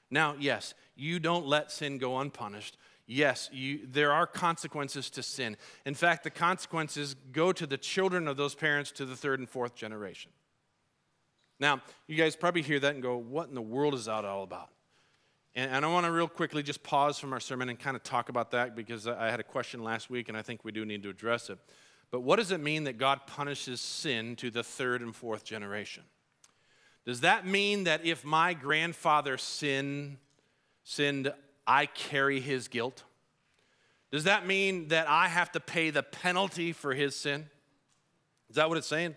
Now, 0.09 0.35
yes, 0.37 0.73
you 0.95 1.19
don't 1.19 1.47
let 1.47 1.71
sin 1.71 1.97
go 1.97 2.19
unpunished. 2.19 2.77
Yes, 3.07 3.49
you, 3.51 3.81
there 3.89 4.11
are 4.11 4.27
consequences 4.27 5.09
to 5.11 5.23
sin. 5.23 5.57
In 5.85 5.93
fact, 5.95 6.23
the 6.23 6.29
consequences 6.29 7.15
go 7.31 7.51
to 7.53 7.65
the 7.65 7.77
children 7.77 8.27
of 8.27 8.37
those 8.37 8.55
parents 8.55 8.91
to 8.93 9.05
the 9.05 9.15
third 9.15 9.39
and 9.39 9.49
fourth 9.49 9.75
generation. 9.75 10.31
Now, 11.61 11.79
you 12.07 12.15
guys 12.15 12.35
probably 12.35 12.63
hear 12.63 12.79
that 12.79 12.95
and 12.95 13.03
go, 13.03 13.15
What 13.17 13.47
in 13.47 13.55
the 13.55 13.61
world 13.61 13.93
is 13.93 14.05
that 14.05 14.25
all 14.25 14.41
about? 14.43 14.69
And, 15.53 15.71
and 15.71 15.85
I 15.85 15.87
want 15.89 16.07
to 16.07 16.11
real 16.11 16.27
quickly 16.27 16.63
just 16.63 16.81
pause 16.81 17.19
from 17.19 17.33
our 17.33 17.39
sermon 17.39 17.69
and 17.69 17.79
kind 17.79 17.95
of 17.95 18.01
talk 18.03 18.29
about 18.29 18.51
that 18.51 18.75
because 18.75 19.07
I 19.07 19.29
had 19.29 19.39
a 19.39 19.43
question 19.43 19.83
last 19.83 20.09
week 20.09 20.27
and 20.27 20.35
I 20.35 20.41
think 20.41 20.65
we 20.65 20.71
do 20.71 20.85
need 20.85 21.03
to 21.03 21.09
address 21.09 21.51
it. 21.51 21.59
But 22.09 22.21
what 22.21 22.37
does 22.37 22.51
it 22.51 22.59
mean 22.59 22.85
that 22.85 22.97
God 22.97 23.27
punishes 23.27 23.79
sin 23.79 24.35
to 24.37 24.49
the 24.49 24.63
third 24.63 25.01
and 25.01 25.15
fourth 25.15 25.43
generation? 25.43 26.03
Does 27.05 27.21
that 27.21 27.45
mean 27.45 27.83
that 27.83 28.05
if 28.05 28.25
my 28.25 28.53
grandfather 28.53 29.37
sin, 29.37 30.17
sinned, 30.83 31.31
I 31.67 31.85
carry 31.85 32.39
his 32.41 32.69
guilt? 32.69 33.03
Does 34.11 34.23
that 34.23 34.47
mean 34.47 34.87
that 34.87 35.07
I 35.07 35.27
have 35.27 35.51
to 35.51 35.59
pay 35.59 35.91
the 35.91 36.03
penalty 36.03 36.73
for 36.73 36.93
his 36.93 37.15
sin? 37.15 37.49
Is 38.49 38.55
that 38.55 38.67
what 38.67 38.77
it's 38.77 38.87
saying? 38.87 39.15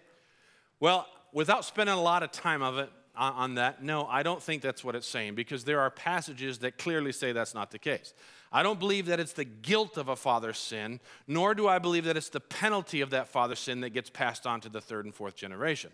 Well, 0.78 1.06
without 1.34 1.64
spending 1.66 1.94
a 1.94 2.00
lot 2.00 2.22
of 2.22 2.32
time 2.32 2.62
of 2.62 2.78
it 2.78 2.88
on, 3.16 3.56
that, 3.56 3.82
no, 3.82 4.06
I 4.06 4.22
don't 4.22 4.42
think 4.42 4.62
that's 4.62 4.82
what 4.82 4.96
it's 4.96 5.06
saying 5.06 5.34
because 5.34 5.64
there 5.64 5.80
are 5.80 5.90
passages 5.90 6.58
that 6.60 6.78
clearly 6.78 7.12
say 7.12 7.32
that's 7.32 7.54
not 7.54 7.70
the 7.70 7.78
case. 7.78 8.14
I 8.50 8.62
don't 8.62 8.78
believe 8.78 9.06
that 9.06 9.20
it's 9.20 9.34
the 9.34 9.44
guilt 9.44 9.96
of 9.96 10.08
a 10.08 10.16
father's 10.16 10.58
sin, 10.58 11.00
nor 11.28 11.54
do 11.54 11.68
I 11.68 11.78
believe 11.78 12.04
that 12.04 12.16
it's 12.16 12.28
the 12.28 12.40
penalty 12.40 13.02
of 13.02 13.10
that 13.10 13.28
father's 13.28 13.58
sin 13.58 13.80
that 13.82 13.90
gets 13.90 14.10
passed 14.10 14.46
on 14.46 14.60
to 14.62 14.68
the 14.68 14.80
third 14.80 15.04
and 15.04 15.14
fourth 15.14 15.36
generation. 15.36 15.90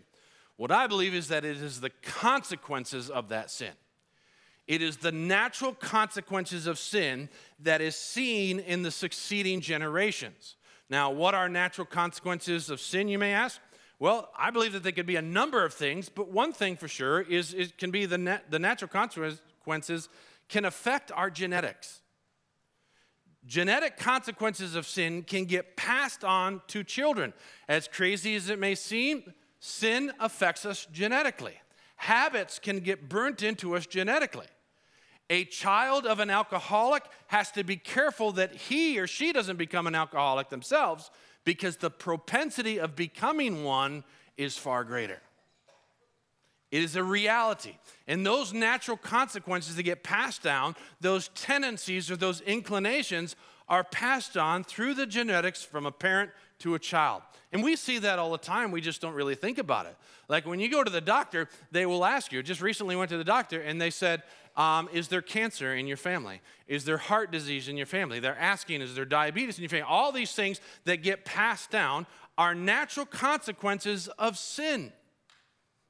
What 0.57 0.71
I 0.71 0.87
believe 0.87 1.13
is 1.13 1.27
that 1.27 1.43
it 1.43 1.57
is 1.57 1.81
the 1.81 1.89
consequences 1.89 3.09
of 3.09 3.29
that 3.29 3.51
sin. 3.51 3.73
It 4.67 4.81
is 4.81 4.97
the 4.97 5.11
natural 5.11 5.73
consequences 5.73 6.65
of 6.67 6.77
sin 6.79 7.29
that 7.59 7.81
is 7.81 7.95
seen 7.95 8.59
in 8.59 8.83
the 8.83 8.91
succeeding 8.91 9.59
generations. 9.59 10.55
Now, 10.89 11.09
what 11.09 11.33
are 11.33 11.49
natural 11.49 11.85
consequences 11.85 12.69
of 12.69 12.79
sin, 12.79 13.07
you 13.07 13.17
may 13.17 13.33
ask? 13.33 13.59
Well, 14.01 14.31
I 14.35 14.49
believe 14.49 14.73
that 14.73 14.81
they 14.81 14.93
could 14.93 15.05
be 15.05 15.17
a 15.17 15.21
number 15.21 15.63
of 15.63 15.75
things, 15.75 16.09
but 16.09 16.27
one 16.27 16.53
thing 16.53 16.75
for 16.75 16.87
sure 16.87 17.21
is 17.21 17.53
it 17.53 17.77
can 17.77 17.91
be 17.91 18.07
the, 18.07 18.17
nat- 18.17 18.49
the 18.49 18.57
natural 18.57 18.89
consequences 18.89 20.09
can 20.49 20.65
affect 20.65 21.11
our 21.11 21.29
genetics. 21.29 21.99
Genetic 23.45 23.97
consequences 23.97 24.73
of 24.73 24.87
sin 24.87 25.21
can 25.21 25.45
get 25.45 25.77
passed 25.77 26.23
on 26.23 26.63
to 26.69 26.83
children. 26.83 27.31
As 27.69 27.87
crazy 27.87 28.33
as 28.33 28.49
it 28.49 28.57
may 28.57 28.73
seem, 28.73 29.35
sin 29.59 30.11
affects 30.19 30.65
us 30.65 30.87
genetically. 30.91 31.61
Habits 31.97 32.57
can 32.57 32.79
get 32.79 33.07
burnt 33.07 33.43
into 33.43 33.75
us 33.75 33.85
genetically. 33.85 34.47
A 35.29 35.45
child 35.45 36.07
of 36.07 36.19
an 36.19 36.31
alcoholic 36.31 37.03
has 37.27 37.51
to 37.51 37.63
be 37.63 37.77
careful 37.77 38.31
that 38.31 38.55
he 38.55 38.97
or 38.97 39.05
she 39.05 39.31
doesn't 39.31 39.57
become 39.57 39.85
an 39.85 39.93
alcoholic 39.93 40.49
themselves 40.49 41.11
because 41.43 41.77
the 41.77 41.89
propensity 41.89 42.79
of 42.79 42.95
becoming 42.95 43.63
one 43.63 44.03
is 44.37 44.57
far 44.57 44.83
greater. 44.83 45.19
It 46.71 46.83
is 46.83 46.95
a 46.95 47.03
reality. 47.03 47.75
And 48.07 48.25
those 48.25 48.53
natural 48.53 48.95
consequences 48.95 49.75
that 49.75 49.83
get 49.83 50.03
passed 50.03 50.41
down, 50.41 50.75
those 51.01 51.27
tendencies 51.29 52.09
or 52.09 52.15
those 52.15 52.41
inclinations, 52.41 53.35
are 53.67 53.83
passed 53.83 54.37
on 54.37 54.63
through 54.63 54.93
the 54.93 55.05
genetics 55.05 55.63
from 55.63 55.85
a 55.85 55.91
parent 55.91 56.31
to 56.59 56.75
a 56.75 56.79
child. 56.79 57.23
And 57.51 57.63
we 57.63 57.75
see 57.75 57.97
that 57.99 58.19
all 58.19 58.31
the 58.31 58.37
time, 58.37 58.71
we 58.71 58.79
just 58.79 59.01
don't 59.01 59.13
really 59.13 59.35
think 59.35 59.57
about 59.57 59.85
it. 59.85 59.95
Like 60.29 60.45
when 60.45 60.61
you 60.61 60.69
go 60.71 60.83
to 60.83 60.89
the 60.89 61.01
doctor, 61.01 61.49
they 61.71 61.85
will 61.85 62.05
ask 62.05 62.31
you. 62.31 62.41
Just 62.41 62.61
recently 62.61 62.95
went 62.95 63.09
to 63.09 63.17
the 63.17 63.23
doctor 63.25 63.61
and 63.61 63.81
they 63.81 63.89
said, 63.89 64.23
um, 64.61 64.89
Is 64.93 65.07
there 65.07 65.21
cancer 65.21 65.73
in 65.73 65.87
your 65.87 65.97
family? 65.97 66.41
Is 66.67 66.85
there 66.85 66.97
heart 66.97 67.31
disease 67.31 67.67
in 67.67 67.77
your 67.77 67.87
family? 67.87 68.19
They're 68.19 68.37
asking, 68.37 68.81
Is 68.81 68.93
there 68.93 69.05
diabetes 69.05 69.57
in 69.57 69.63
your 69.63 69.69
family? 69.69 69.85
All 69.87 70.11
these 70.11 70.33
things 70.33 70.61
that 70.85 70.97
get 70.97 71.25
passed 71.25 71.71
down 71.71 72.05
are 72.37 72.53
natural 72.53 73.05
consequences 73.07 74.07
of 74.19 74.37
sin 74.37 74.93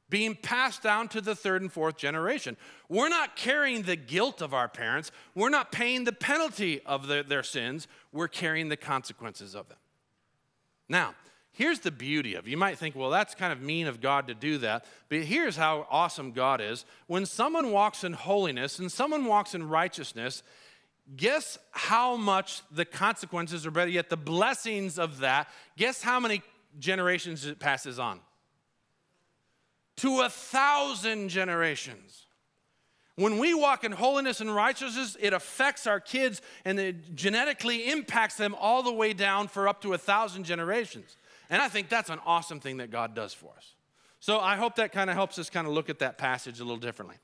being 0.10 0.36
passed 0.36 0.84
down 0.84 1.08
to 1.08 1.22
the 1.22 1.34
third 1.36 1.62
and 1.62 1.72
fourth 1.72 1.98
generation. 1.98 2.58
We're 2.90 3.10
not 3.10 3.38
carrying 3.38 3.84
the 3.84 3.96
guilt 3.96 4.42
of 4.42 4.54
our 4.54 4.68
parents, 4.68 5.12
we're 5.36 5.50
not 5.50 5.72
paying 5.72 6.04
the 6.04 6.12
penalty 6.12 6.82
of 6.86 7.08
their, 7.08 7.24
their 7.24 7.44
sins, 7.44 7.88
we're 8.12 8.28
carrying 8.28 8.70
the 8.70 8.78
consequences 8.78 9.56
of 9.56 9.70
them. 9.70 9.78
Now, 10.90 11.16
here's 11.52 11.80
the 11.80 11.92
beauty 11.92 12.36
of 12.36 12.48
it. 12.48 12.50
You 12.50 12.58
might 12.58 12.78
think, 12.78 12.96
well, 12.96 13.10
that's 13.10 13.36
kind 13.36 13.54
of 13.54 13.62
mean 13.62 13.88
of 13.88 14.02
God 14.02 14.28
to 14.28 14.34
do 14.34 14.58
that. 14.60 14.86
But 15.10 15.20
here's 15.20 15.56
how 15.56 15.88
awesome 15.90 16.32
God 16.32 16.62
is. 16.62 16.86
When 17.08 17.26
someone 17.26 17.72
walks 17.72 18.04
in 18.04 18.14
holiness 18.14 18.80
and 18.80 18.92
someone 18.92 19.26
walks 19.26 19.54
in 19.56 19.68
righteousness, 19.68 20.44
guess 21.16 21.58
how 21.72 22.16
much 22.16 22.62
the 22.72 22.86
consequences, 22.86 23.66
or 23.66 23.72
better 23.72 23.92
yet, 23.92 24.10
the 24.10 24.18
blessings 24.18 24.98
of 24.98 25.20
that, 25.20 25.50
guess 25.78 26.02
how 26.02 26.20
many 26.20 26.42
generations 26.80 27.46
it 27.46 27.60
passes 27.60 28.00
on? 28.00 28.20
to 30.02 30.22
a 30.22 30.30
thousand 30.30 31.30
generations. 31.30 32.26
When 33.16 33.38
we 33.38 33.54
walk 33.54 33.84
in 33.84 33.92
holiness 33.92 34.42
and 34.42 34.54
righteousness, 34.54 35.16
it 35.20 35.32
affects 35.32 35.86
our 35.86 36.00
kids 36.00 36.42
and 36.66 36.80
it 36.80 37.14
genetically 37.14 37.88
impacts 37.88 38.36
them 38.36 38.56
all 38.60 38.82
the 38.82 38.92
way 38.92 39.14
down 39.14 39.48
for 39.48 39.68
up 39.68 39.82
to 39.84 39.94
a 39.94 40.00
thousand 40.00 40.46
generations. 40.46 41.18
And 41.52 41.62
I 41.62 41.68
think 41.68 41.90
that's 41.90 42.10
an 42.10 42.20
awesome 42.26 42.60
thing 42.60 42.78
that 42.78 42.90
God 42.90 43.14
does 43.14 43.34
for 43.34 43.52
us. 43.58 43.76
So 44.20 44.40
I 44.40 44.56
hope 44.56 44.76
that 44.78 44.92
kind 44.92 45.10
of 45.10 45.16
helps 45.16 45.38
us 45.38 45.50
kind 45.50 45.68
of 45.68 45.74
look 45.74 45.90
at 45.90 46.00
that 46.00 46.18
passage 46.18 46.60
a 46.60 46.64
little 46.64 46.80
differently. 46.80 47.18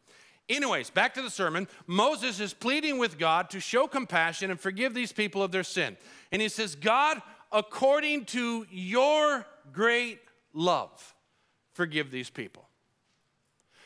Anyways, 0.50 0.90
back 0.90 1.14
to 1.16 1.22
the 1.22 1.30
sermon. 1.30 1.68
Moses 1.88 2.40
is 2.40 2.54
pleading 2.54 3.00
with 3.00 3.18
God 3.18 3.50
to 3.52 3.60
show 3.60 3.88
compassion 3.88 4.52
and 4.52 4.60
forgive 4.60 4.94
these 4.94 5.12
people 5.12 5.42
of 5.42 5.52
their 5.52 5.64
sin. 5.64 5.98
And 6.32 6.42
he 6.42 6.50
says, 6.50 6.76
God, 6.76 7.22
according 7.52 8.26
to 8.26 8.66
your 8.70 9.46
great 9.72 10.20
love, 10.54 11.16
forgive 11.74 12.12
these 12.12 12.30
people. 12.30 12.68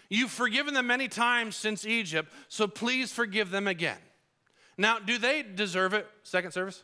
You've 0.10 0.32
forgiven 0.32 0.74
them 0.74 0.88
many 0.88 1.08
times 1.08 1.56
since 1.56 1.86
Egypt, 1.86 2.32
so 2.48 2.68
please 2.68 3.14
forgive 3.14 3.50
them 3.50 3.68
again. 3.68 4.00
Now, 4.78 5.00
do 5.00 5.18
they 5.18 5.44
deserve 5.44 5.94
it, 5.94 6.08
second 6.24 6.52
service? 6.52 6.84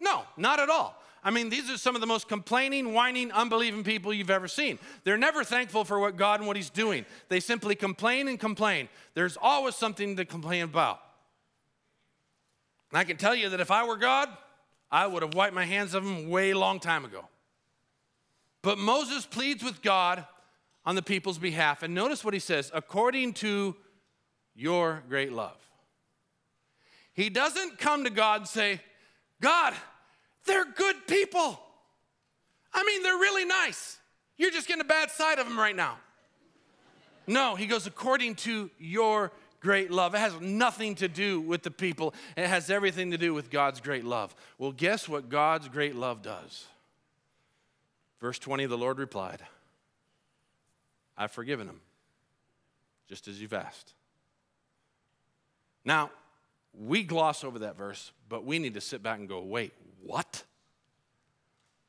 No, 0.00 0.22
not 0.36 0.60
at 0.60 0.70
all. 0.70 1.00
I 1.24 1.30
mean, 1.30 1.48
these 1.48 1.70
are 1.70 1.78
some 1.78 1.94
of 1.94 2.02
the 2.02 2.06
most 2.06 2.28
complaining, 2.28 2.92
whining, 2.92 3.32
unbelieving 3.32 3.82
people 3.82 4.12
you've 4.12 4.30
ever 4.30 4.46
seen. 4.46 4.78
They're 5.04 5.16
never 5.16 5.42
thankful 5.42 5.84
for 5.84 5.98
what 5.98 6.16
God 6.16 6.40
and 6.40 6.46
what 6.46 6.56
He's 6.56 6.68
doing. 6.68 7.06
They 7.30 7.40
simply 7.40 7.74
complain 7.74 8.28
and 8.28 8.38
complain. 8.38 8.90
There's 9.14 9.38
always 9.40 9.74
something 9.74 10.16
to 10.16 10.26
complain 10.26 10.64
about. 10.64 11.00
And 12.90 12.98
I 12.98 13.04
can 13.04 13.16
tell 13.16 13.34
you 13.34 13.48
that 13.48 13.60
if 13.60 13.70
I 13.70 13.86
were 13.86 13.96
God, 13.96 14.28
I 14.90 15.06
would 15.06 15.22
have 15.22 15.34
wiped 15.34 15.54
my 15.54 15.64
hands 15.64 15.94
of 15.94 16.04
them 16.04 16.28
way 16.28 16.52
long 16.52 16.78
time 16.78 17.06
ago. 17.06 17.24
But 18.62 18.78
Moses 18.78 19.26
pleads 19.26 19.64
with 19.64 19.82
God 19.82 20.26
on 20.84 20.94
the 20.94 21.02
people's 21.02 21.38
behalf. 21.38 21.82
And 21.82 21.94
notice 21.94 22.22
what 22.22 22.34
he 22.34 22.40
says 22.40 22.70
according 22.74 23.32
to 23.34 23.74
your 24.54 25.02
great 25.08 25.32
love. 25.32 25.56
He 27.14 27.30
doesn't 27.30 27.78
come 27.78 28.04
to 28.04 28.10
God 28.10 28.42
and 28.42 28.48
say, 28.48 28.80
God, 29.40 29.74
they're 30.46 30.64
good 30.64 31.06
people. 31.06 31.60
I 32.72 32.84
mean, 32.84 33.02
they're 33.02 33.14
really 33.14 33.44
nice. 33.44 33.98
You're 34.36 34.50
just 34.50 34.66
getting 34.66 34.80
a 34.80 34.84
bad 34.84 35.10
side 35.10 35.38
of 35.38 35.48
them 35.48 35.58
right 35.58 35.76
now. 35.76 35.98
No, 37.26 37.54
he 37.54 37.66
goes, 37.66 37.86
according 37.86 38.34
to 38.36 38.70
your 38.78 39.32
great 39.60 39.90
love. 39.90 40.14
It 40.14 40.18
has 40.18 40.38
nothing 40.40 40.94
to 40.96 41.08
do 41.08 41.40
with 41.40 41.62
the 41.62 41.70
people, 41.70 42.14
it 42.36 42.46
has 42.46 42.70
everything 42.70 43.10
to 43.12 43.18
do 43.18 43.32
with 43.32 43.50
God's 43.50 43.80
great 43.80 44.04
love. 44.04 44.34
Well, 44.58 44.72
guess 44.72 45.08
what 45.08 45.28
God's 45.28 45.68
great 45.68 45.94
love 45.94 46.22
does? 46.22 46.66
Verse 48.20 48.38
20 48.38 48.66
the 48.66 48.78
Lord 48.78 48.98
replied, 48.98 49.40
I've 51.16 51.30
forgiven 51.30 51.66
them, 51.66 51.80
just 53.08 53.26
as 53.28 53.40
you've 53.40 53.52
asked. 53.52 53.94
Now, 55.84 56.10
we 56.78 57.02
gloss 57.02 57.44
over 57.44 57.60
that 57.60 57.76
verse, 57.76 58.12
but 58.28 58.44
we 58.44 58.58
need 58.58 58.74
to 58.74 58.80
sit 58.80 59.02
back 59.02 59.18
and 59.18 59.28
go, 59.28 59.40
wait, 59.40 59.72
what? 60.04 60.44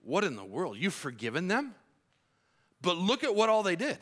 What 0.01 0.23
in 0.23 0.36
the 0.36 0.45
world? 0.45 0.78
You've 0.78 0.93
forgiven 0.93 1.47
them? 1.47 1.75
But 2.82 2.97
look 2.97 3.23
at 3.23 3.36
what 3.36 3.49
all 3.49 3.63
they 3.63 3.75
did. 3.75 3.97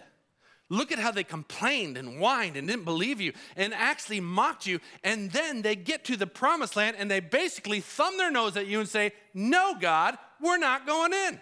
Look 0.69 0.91
at 0.91 0.99
how 0.99 1.12
they 1.12 1.23
complained 1.23 1.97
and 1.97 2.19
whined 2.19 2.58
and 2.58 2.67
didn't 2.67 2.86
believe 2.86 3.21
you 3.21 3.34
and 3.56 3.73
actually 3.73 4.19
mocked 4.19 4.65
you. 4.65 4.80
And 5.04 5.32
then 5.32 5.62
they 5.62 5.76
get 5.76 6.06
to 6.06 6.17
the 6.17 6.28
promised 6.28 6.76
land 6.76 6.95
and 6.99 7.10
they 7.10 7.19
basically 7.19 7.80
thumb 7.80 8.17
their 8.17 8.32
nose 8.32 8.58
at 8.58 8.67
you 8.67 8.80
and 8.80 8.89
say, 8.89 9.13
No, 9.34 9.76
God, 9.80 10.17
we're 10.41 10.58
not 10.58 10.88
going 10.88 11.13
in. 11.13 11.41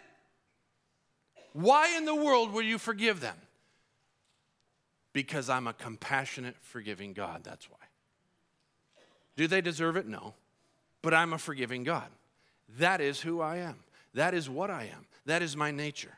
Why 1.53 1.95
in 1.97 2.05
the 2.05 2.15
world 2.15 2.51
will 2.51 2.61
you 2.61 2.77
forgive 2.77 3.19
them? 3.19 3.35
Because 5.13 5.49
I'm 5.49 5.67
a 5.67 5.73
compassionate, 5.73 6.55
forgiving 6.61 7.13
God. 7.13 7.41
That's 7.43 7.69
why. 7.69 7.77
Do 9.35 9.47
they 9.47 9.61
deserve 9.61 9.97
it? 9.97 10.07
No. 10.07 10.33
But 11.01 11.13
I'm 11.13 11.33
a 11.33 11.37
forgiving 11.37 11.83
God. 11.83 12.07
That 12.77 13.01
is 13.01 13.21
who 13.21 13.41
I 13.41 13.57
am. 13.57 13.77
That 14.13 14.33
is 14.33 14.49
what 14.49 14.69
I 14.69 14.83
am. 14.83 15.05
That 15.25 15.41
is 15.41 15.55
my 15.55 15.71
nature 15.71 16.17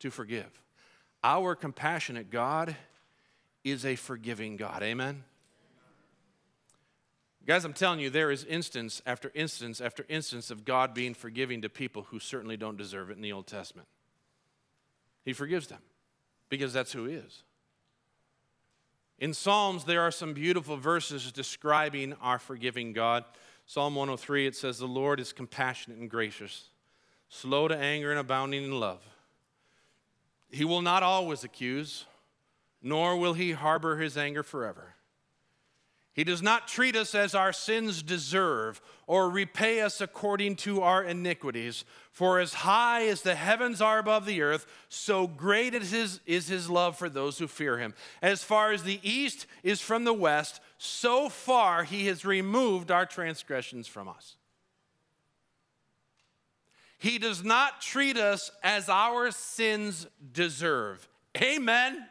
to 0.00 0.10
forgive. 0.10 0.50
Our 1.22 1.54
compassionate 1.54 2.30
God 2.30 2.76
is 3.64 3.84
a 3.84 3.96
forgiving 3.96 4.56
God. 4.56 4.82
Amen? 4.82 5.24
Guys, 7.46 7.64
I'm 7.64 7.72
telling 7.72 8.00
you, 8.00 8.10
there 8.10 8.30
is 8.30 8.44
instance 8.44 9.02
after 9.06 9.32
instance 9.34 9.80
after 9.80 10.04
instance 10.08 10.50
of 10.50 10.64
God 10.64 10.94
being 10.94 11.14
forgiving 11.14 11.62
to 11.62 11.68
people 11.68 12.04
who 12.10 12.18
certainly 12.18 12.56
don't 12.56 12.76
deserve 12.76 13.10
it 13.10 13.16
in 13.16 13.22
the 13.22 13.32
Old 13.32 13.46
Testament. 13.46 13.88
He 15.24 15.32
forgives 15.32 15.66
them 15.66 15.80
because 16.48 16.72
that's 16.72 16.92
who 16.92 17.06
He 17.06 17.14
is. 17.14 17.42
In 19.18 19.34
Psalms, 19.34 19.84
there 19.84 20.00
are 20.00 20.10
some 20.10 20.32
beautiful 20.32 20.76
verses 20.76 21.30
describing 21.32 22.14
our 22.22 22.38
forgiving 22.38 22.92
God. 22.92 23.24
Psalm 23.72 23.94
103, 23.94 24.48
it 24.48 24.56
says, 24.56 24.78
The 24.78 24.86
Lord 24.86 25.20
is 25.20 25.32
compassionate 25.32 26.00
and 26.00 26.10
gracious, 26.10 26.70
slow 27.28 27.68
to 27.68 27.76
anger 27.76 28.10
and 28.10 28.18
abounding 28.18 28.64
in 28.64 28.80
love. 28.80 29.00
He 30.50 30.64
will 30.64 30.82
not 30.82 31.04
always 31.04 31.44
accuse, 31.44 32.04
nor 32.82 33.16
will 33.16 33.34
he 33.34 33.52
harbor 33.52 33.96
his 33.98 34.16
anger 34.16 34.42
forever. 34.42 34.96
He 36.20 36.24
does 36.24 36.42
not 36.42 36.68
treat 36.68 36.96
us 36.96 37.14
as 37.14 37.34
our 37.34 37.50
sins 37.50 38.02
deserve 38.02 38.82
or 39.06 39.30
repay 39.30 39.80
us 39.80 40.02
according 40.02 40.56
to 40.56 40.82
our 40.82 41.02
iniquities. 41.02 41.86
For 42.12 42.40
as 42.40 42.52
high 42.52 43.06
as 43.06 43.22
the 43.22 43.34
heavens 43.34 43.80
are 43.80 43.98
above 43.98 44.26
the 44.26 44.42
earth, 44.42 44.66
so 44.90 45.26
great 45.26 45.72
is 45.72 45.92
his, 45.92 46.20
is 46.26 46.46
his 46.46 46.68
love 46.68 46.98
for 46.98 47.08
those 47.08 47.38
who 47.38 47.46
fear 47.46 47.78
him. 47.78 47.94
As 48.20 48.44
far 48.44 48.70
as 48.70 48.82
the 48.82 49.00
east 49.02 49.46
is 49.62 49.80
from 49.80 50.04
the 50.04 50.12
west, 50.12 50.60
so 50.76 51.30
far 51.30 51.84
he 51.84 52.04
has 52.08 52.22
removed 52.26 52.90
our 52.90 53.06
transgressions 53.06 53.88
from 53.88 54.06
us. 54.06 54.36
He 56.98 57.16
does 57.16 57.42
not 57.42 57.80
treat 57.80 58.18
us 58.18 58.50
as 58.62 58.90
our 58.90 59.30
sins 59.30 60.06
deserve. 60.34 61.08
Amen. 61.38 61.94
Amen. 61.94 62.08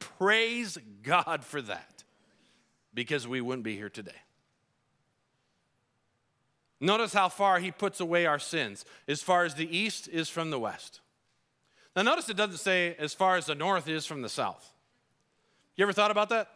Praise 0.00 0.76
God 1.02 1.42
for 1.42 1.62
that 1.62 1.95
because 2.96 3.28
we 3.28 3.40
wouldn't 3.40 3.62
be 3.62 3.76
here 3.76 3.90
today. 3.90 4.10
Notice 6.80 7.12
how 7.12 7.28
far 7.28 7.60
he 7.60 7.70
puts 7.70 8.00
away 8.00 8.26
our 8.26 8.38
sins, 8.38 8.84
as 9.06 9.22
far 9.22 9.44
as 9.44 9.54
the 9.54 9.76
east 9.76 10.08
is 10.08 10.28
from 10.28 10.50
the 10.50 10.58
west. 10.58 11.00
Now, 11.94 12.02
notice 12.02 12.28
it 12.28 12.36
doesn't 12.36 12.58
say 12.58 12.96
as 12.98 13.14
far 13.14 13.36
as 13.36 13.46
the 13.46 13.54
north 13.54 13.88
is 13.88 14.04
from 14.04 14.22
the 14.22 14.28
south. 14.28 14.72
You 15.76 15.84
ever 15.84 15.92
thought 15.92 16.10
about 16.10 16.30
that? 16.30 16.48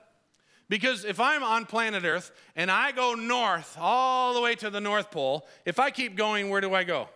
Because 0.68 1.04
if 1.04 1.20
I'm 1.20 1.42
on 1.42 1.66
planet 1.66 2.04
Earth 2.04 2.30
and 2.56 2.70
I 2.70 2.92
go 2.92 3.14
north 3.14 3.76
all 3.78 4.34
the 4.34 4.40
way 4.40 4.54
to 4.56 4.70
the 4.70 4.80
North 4.80 5.10
Pole, 5.10 5.46
if 5.66 5.78
I 5.78 5.90
keep 5.90 6.16
going, 6.16 6.48
where 6.48 6.60
do 6.60 6.74
I 6.74 6.84
go? 6.84 7.08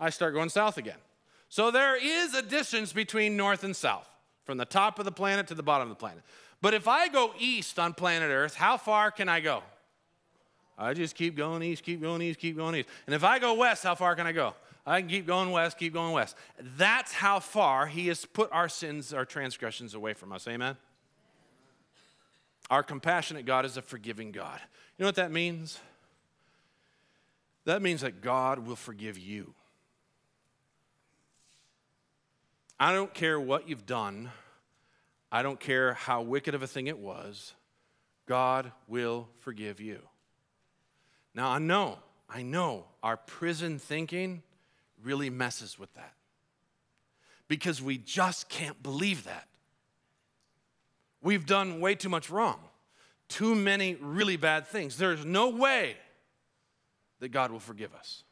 I 0.00 0.10
start 0.10 0.34
going 0.34 0.48
south 0.48 0.78
again. 0.78 0.98
So 1.48 1.70
there 1.70 1.96
is 1.96 2.34
a 2.34 2.42
distance 2.42 2.92
between 2.92 3.36
north 3.36 3.64
and 3.64 3.74
south, 3.76 4.08
from 4.44 4.58
the 4.58 4.64
top 4.64 4.98
of 4.98 5.04
the 5.04 5.12
planet 5.12 5.46
to 5.48 5.54
the 5.54 5.62
bottom 5.62 5.90
of 5.90 5.96
the 5.96 6.00
planet. 6.00 6.22
But 6.62 6.74
if 6.74 6.86
I 6.86 7.08
go 7.08 7.34
east 7.38 7.78
on 7.78 7.92
planet 7.92 8.30
Earth, 8.30 8.54
how 8.54 8.76
far 8.76 9.10
can 9.10 9.28
I 9.28 9.40
go? 9.40 9.62
I 10.78 10.94
just 10.94 11.16
keep 11.16 11.36
going 11.36 11.62
east, 11.62 11.82
keep 11.82 12.00
going 12.00 12.22
east, 12.22 12.38
keep 12.38 12.56
going 12.56 12.76
east. 12.76 12.88
And 13.06 13.14
if 13.14 13.24
I 13.24 13.40
go 13.40 13.54
west, 13.54 13.82
how 13.82 13.96
far 13.96 14.14
can 14.14 14.26
I 14.26 14.32
go? 14.32 14.54
I 14.86 15.00
can 15.00 15.10
keep 15.10 15.26
going 15.26 15.50
west, 15.50 15.76
keep 15.76 15.92
going 15.92 16.12
west. 16.12 16.36
That's 16.76 17.12
how 17.12 17.40
far 17.40 17.86
He 17.86 18.06
has 18.06 18.24
put 18.24 18.50
our 18.52 18.68
sins, 18.68 19.12
our 19.12 19.24
transgressions 19.24 19.94
away 19.94 20.14
from 20.14 20.32
us. 20.32 20.46
Amen? 20.46 20.76
Our 22.70 22.84
compassionate 22.84 23.44
God 23.44 23.64
is 23.64 23.76
a 23.76 23.82
forgiving 23.82 24.30
God. 24.30 24.60
You 24.96 25.02
know 25.02 25.08
what 25.08 25.16
that 25.16 25.32
means? 25.32 25.80
That 27.64 27.82
means 27.82 28.00
that 28.02 28.22
God 28.22 28.60
will 28.60 28.76
forgive 28.76 29.18
you. 29.18 29.52
I 32.78 32.92
don't 32.92 33.12
care 33.12 33.38
what 33.38 33.68
you've 33.68 33.86
done 33.86 34.30
I 35.32 35.42
don't 35.42 35.58
care 35.58 35.94
how 35.94 36.20
wicked 36.20 36.54
of 36.54 36.62
a 36.62 36.66
thing 36.66 36.88
it 36.88 36.98
was, 36.98 37.54
God 38.28 38.70
will 38.86 39.28
forgive 39.40 39.80
you. 39.80 39.98
Now, 41.34 41.48
I 41.48 41.58
know, 41.58 41.98
I 42.28 42.42
know 42.42 42.84
our 43.02 43.16
prison 43.16 43.78
thinking 43.78 44.42
really 45.02 45.30
messes 45.30 45.78
with 45.78 45.92
that 45.94 46.12
because 47.48 47.80
we 47.80 47.96
just 47.96 48.50
can't 48.50 48.80
believe 48.82 49.24
that. 49.24 49.48
We've 51.22 51.46
done 51.46 51.80
way 51.80 51.94
too 51.94 52.10
much 52.10 52.28
wrong, 52.28 52.60
too 53.28 53.54
many 53.54 53.94
really 53.94 54.36
bad 54.36 54.66
things. 54.66 54.98
There's 54.98 55.24
no 55.24 55.48
way 55.48 55.96
that 57.20 57.30
God 57.30 57.50
will 57.50 57.60
forgive 57.60 57.94
us. 57.94 58.24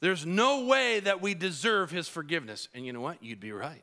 There's 0.00 0.24
no 0.24 0.64
way 0.66 1.00
that 1.00 1.20
we 1.20 1.34
deserve 1.34 1.90
His 1.90 2.06
forgiveness. 2.06 2.68
And 2.72 2.86
you 2.86 2.92
know 2.92 3.00
what? 3.00 3.20
You'd 3.20 3.40
be 3.40 3.50
right. 3.50 3.82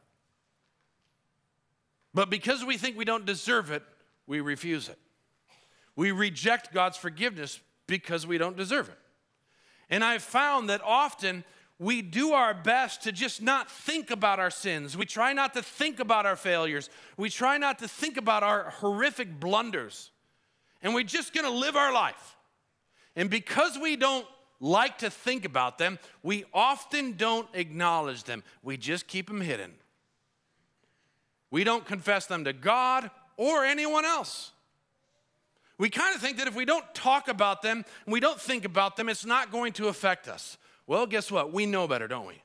But 2.16 2.30
because 2.30 2.64
we 2.64 2.78
think 2.78 2.98
we 2.98 3.04
don't 3.04 3.26
deserve 3.26 3.72
it, 3.72 3.84
we 4.26 4.40
refuse 4.40 4.88
it. 4.88 4.98
We 5.98 6.12
reject 6.12 6.74
God's 6.74 6.96
forgiveness 6.98 7.60
because 7.88 8.26
we 8.26 8.38
don't 8.38 8.56
deserve 8.56 8.88
it. 8.88 8.98
And 9.90 10.02
I've 10.04 10.24
found 10.24 10.70
that 10.70 10.82
often 10.82 11.44
we 11.78 12.02
do 12.02 12.32
our 12.32 12.54
best 12.54 13.04
to 13.04 13.12
just 13.12 13.42
not 13.42 13.70
think 13.70 14.12
about 14.12 14.40
our 14.40 14.50
sins. 14.50 14.98
We 14.98 15.06
try 15.06 15.34
not 15.34 15.54
to 15.56 15.62
think 15.62 16.00
about 16.00 16.26
our 16.26 16.38
failures. 16.38 16.90
We 17.18 17.30
try 17.30 17.58
not 17.58 17.80
to 17.80 17.88
think 17.88 18.16
about 18.16 18.44
our 18.44 18.70
horrific 18.70 19.38
blunders. 19.38 20.12
And 20.82 20.96
we're 20.96 21.04
just 21.04 21.34
gonna 21.34 21.50
live 21.50 21.76
our 21.76 21.94
life. 21.94 22.38
And 23.18 23.30
because 23.30 23.78
we 23.78 23.98
don't 23.98 24.26
like 24.62 25.00
to 25.00 25.10
think 25.10 25.44
about 25.44 25.78
them, 25.80 26.00
we 26.24 26.46
often 26.54 27.18
don't 27.18 27.50
acknowledge 27.54 28.24
them. 28.24 28.42
We 28.64 28.78
just 28.78 29.06
keep 29.06 29.28
them 29.28 29.42
hidden. 29.42 29.74
We 31.56 31.64
don't 31.64 31.86
confess 31.86 32.26
them 32.26 32.44
to 32.44 32.52
God 32.52 33.10
or 33.38 33.64
anyone 33.64 34.04
else. 34.04 34.52
We 35.78 35.90
kind 35.90 36.14
of 36.14 36.20
think 36.20 36.36
that 36.40 36.50
if 36.50 36.54
we 36.54 36.66
don't 36.66 36.84
talk 36.94 37.30
about 37.30 37.62
them 37.62 37.86
we 38.06 38.20
don't 38.20 38.42
think 38.42 38.66
about 38.66 38.98
them, 38.98 39.08
it's 39.08 39.26
not 39.26 39.54
going 39.54 39.72
to 39.74 39.88
affect 39.88 40.28
us. 40.28 40.58
Well, 40.86 41.06
guess 41.06 41.32
what? 41.32 41.54
We 41.54 41.66
know 41.66 41.88
better, 41.88 42.10
don't 42.10 42.28
we? 42.28 42.42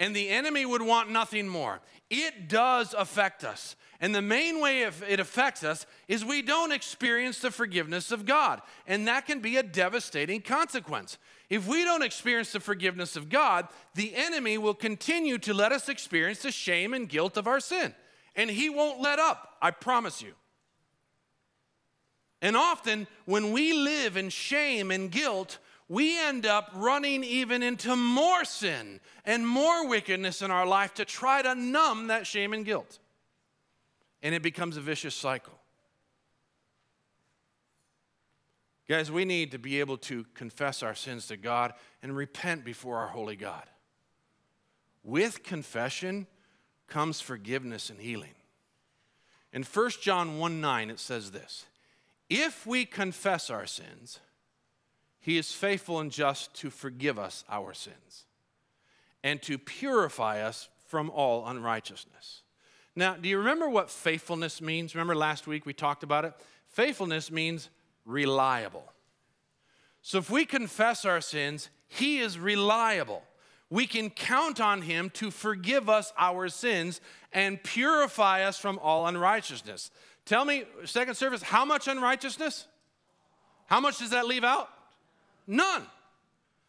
And 0.00 0.16
the 0.16 0.28
enemy 0.28 0.66
would 0.66 0.82
want 0.82 1.12
nothing 1.12 1.46
more. 1.46 1.80
It 2.10 2.48
does 2.48 2.94
affect 2.98 3.44
us. 3.44 3.76
And 4.00 4.12
the 4.12 4.22
main 4.22 4.60
way 4.60 4.82
it 4.82 5.20
affects 5.20 5.62
us 5.62 5.86
is 6.08 6.24
we 6.24 6.42
don't 6.42 6.72
experience 6.72 7.38
the 7.38 7.52
forgiveness 7.52 8.10
of 8.10 8.26
God. 8.26 8.60
And 8.88 9.06
that 9.06 9.26
can 9.26 9.38
be 9.38 9.56
a 9.56 9.62
devastating 9.62 10.40
consequence. 10.40 11.16
If 11.52 11.68
we 11.68 11.84
don't 11.84 12.02
experience 12.02 12.50
the 12.52 12.60
forgiveness 12.60 13.14
of 13.14 13.28
God, 13.28 13.68
the 13.94 14.14
enemy 14.16 14.56
will 14.56 14.72
continue 14.72 15.36
to 15.40 15.52
let 15.52 15.70
us 15.70 15.90
experience 15.90 16.38
the 16.38 16.50
shame 16.50 16.94
and 16.94 17.06
guilt 17.06 17.36
of 17.36 17.46
our 17.46 17.60
sin. 17.60 17.94
And 18.34 18.48
he 18.48 18.70
won't 18.70 19.02
let 19.02 19.18
up, 19.18 19.58
I 19.60 19.70
promise 19.70 20.22
you. 20.22 20.32
And 22.40 22.56
often, 22.56 23.06
when 23.26 23.52
we 23.52 23.74
live 23.74 24.16
in 24.16 24.30
shame 24.30 24.90
and 24.90 25.10
guilt, 25.10 25.58
we 25.90 26.18
end 26.18 26.46
up 26.46 26.70
running 26.74 27.22
even 27.22 27.62
into 27.62 27.96
more 27.96 28.46
sin 28.46 28.98
and 29.26 29.46
more 29.46 29.86
wickedness 29.86 30.40
in 30.40 30.50
our 30.50 30.66
life 30.66 30.94
to 30.94 31.04
try 31.04 31.42
to 31.42 31.54
numb 31.54 32.06
that 32.06 32.26
shame 32.26 32.54
and 32.54 32.64
guilt. 32.64 32.98
And 34.22 34.34
it 34.34 34.40
becomes 34.40 34.78
a 34.78 34.80
vicious 34.80 35.14
cycle. 35.14 35.52
Guys, 38.92 39.10
we 39.10 39.24
need 39.24 39.52
to 39.52 39.58
be 39.58 39.80
able 39.80 39.96
to 39.96 40.26
confess 40.34 40.82
our 40.82 40.94
sins 40.94 41.26
to 41.28 41.38
God 41.38 41.72
and 42.02 42.14
repent 42.14 42.62
before 42.62 42.98
our 42.98 43.06
holy 43.06 43.36
God. 43.36 43.64
With 45.02 45.42
confession 45.42 46.26
comes 46.88 47.18
forgiveness 47.18 47.88
and 47.88 47.98
healing. 47.98 48.34
In 49.50 49.62
1 49.62 49.90
John 50.02 50.38
1 50.38 50.60
9, 50.60 50.90
it 50.90 50.98
says 50.98 51.30
this 51.30 51.64
If 52.28 52.66
we 52.66 52.84
confess 52.84 53.48
our 53.48 53.64
sins, 53.64 54.20
he 55.20 55.38
is 55.38 55.52
faithful 55.52 55.98
and 55.98 56.10
just 56.10 56.52
to 56.56 56.68
forgive 56.68 57.18
us 57.18 57.46
our 57.48 57.72
sins 57.72 58.26
and 59.24 59.40
to 59.40 59.56
purify 59.56 60.42
us 60.42 60.68
from 60.86 61.08
all 61.08 61.46
unrighteousness. 61.46 62.42
Now, 62.94 63.14
do 63.14 63.26
you 63.26 63.38
remember 63.38 63.70
what 63.70 63.88
faithfulness 63.88 64.60
means? 64.60 64.94
Remember 64.94 65.16
last 65.16 65.46
week 65.46 65.64
we 65.64 65.72
talked 65.72 66.02
about 66.02 66.26
it? 66.26 66.34
Faithfulness 66.66 67.30
means 67.30 67.70
reliable. 68.04 68.92
So 70.02 70.18
if 70.18 70.30
we 70.30 70.44
confess 70.44 71.04
our 71.04 71.20
sins, 71.20 71.68
He 71.88 72.18
is 72.18 72.38
reliable. 72.38 73.22
We 73.70 73.86
can 73.86 74.10
count 74.10 74.60
on 74.60 74.82
Him 74.82 75.10
to 75.10 75.30
forgive 75.30 75.88
us 75.88 76.12
our 76.18 76.48
sins 76.48 77.00
and 77.32 77.62
purify 77.62 78.42
us 78.42 78.58
from 78.58 78.78
all 78.82 79.06
unrighteousness. 79.06 79.90
Tell 80.24 80.44
me, 80.44 80.64
second 80.84 81.14
service, 81.14 81.42
how 81.42 81.64
much 81.64 81.88
unrighteousness? 81.88 82.66
How 83.66 83.80
much 83.80 83.98
does 83.98 84.10
that 84.10 84.26
leave 84.26 84.44
out? 84.44 84.68
None. 85.46 85.82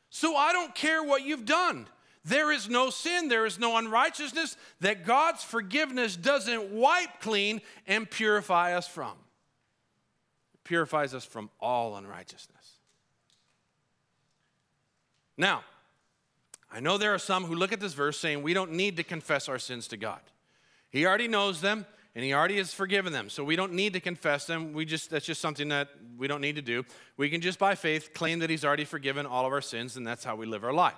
So 0.10 0.36
I 0.36 0.54
don't 0.54 0.74
care 0.74 1.04
what 1.04 1.24
you've 1.24 1.46
done. 1.46 1.88
There 2.26 2.52
is 2.52 2.70
no 2.70 2.90
sin, 2.90 3.28
there 3.28 3.46
is 3.46 3.60
no 3.60 3.76
unrighteousness 3.76 4.56
that 4.80 5.06
God's 5.06 5.44
forgiveness 5.44 6.16
doesn't 6.16 6.72
wipe 6.72 7.20
clean 7.20 7.62
and 7.86 8.10
purify 8.10 8.76
us 8.76 8.88
from. 8.88 9.14
Purifies 10.64 11.14
us 11.14 11.26
from 11.26 11.50
all 11.60 11.96
unrighteousness. 11.96 12.80
Now, 15.38 15.64
I 16.72 16.80
know 16.80 16.98
there 16.98 17.14
are 17.14 17.20
some 17.20 17.46
who 17.46 17.56
look 17.56 17.72
at 17.72 17.80
this 17.80 17.94
verse 17.94 18.20
saying 18.20 18.42
we 18.42 18.54
don't 18.54 18.72
need 18.72 18.98
to 18.98 19.04
confess 19.04 19.48
our 19.50 19.60
sins 19.60 19.88
to 19.90 19.98
God. 19.98 20.20
He 20.90 21.06
already 21.06 21.28
knows 21.28 21.62
them 21.62 21.86
and 22.16 22.24
he 22.24 22.34
already 22.34 22.58
has 22.58 22.74
forgiven 22.74 23.14
them. 23.14 23.30
So 23.30 23.44
we 23.44 23.56
don't 23.56 23.74
need 23.74 23.94
to 23.94 24.00
confess 24.00 24.46
them. 24.46 24.74
We 24.74 24.86
just 24.86 25.10
that's 25.10 25.26
just 25.26 25.42
something 25.42 25.70
that 25.70 25.90
we 26.18 26.28
don't 26.28 26.42
need 26.42 26.56
to 26.56 26.62
do. 26.62 26.84
We 27.18 27.30
can 27.30 27.42
just 27.42 27.60
by 27.60 27.76
faith 27.76 28.14
claim 28.14 28.40
that 28.40 28.50
he's 28.50 28.64
already 28.64 28.86
forgiven 28.86 29.26
all 29.26 29.46
of 29.46 29.52
our 29.52 29.62
sins 29.62 29.98
and 29.98 30.06
that's 30.06 30.24
how 30.24 30.36
we 30.36 30.46
live 30.46 30.64
our 30.64 30.74
life. 30.74 30.98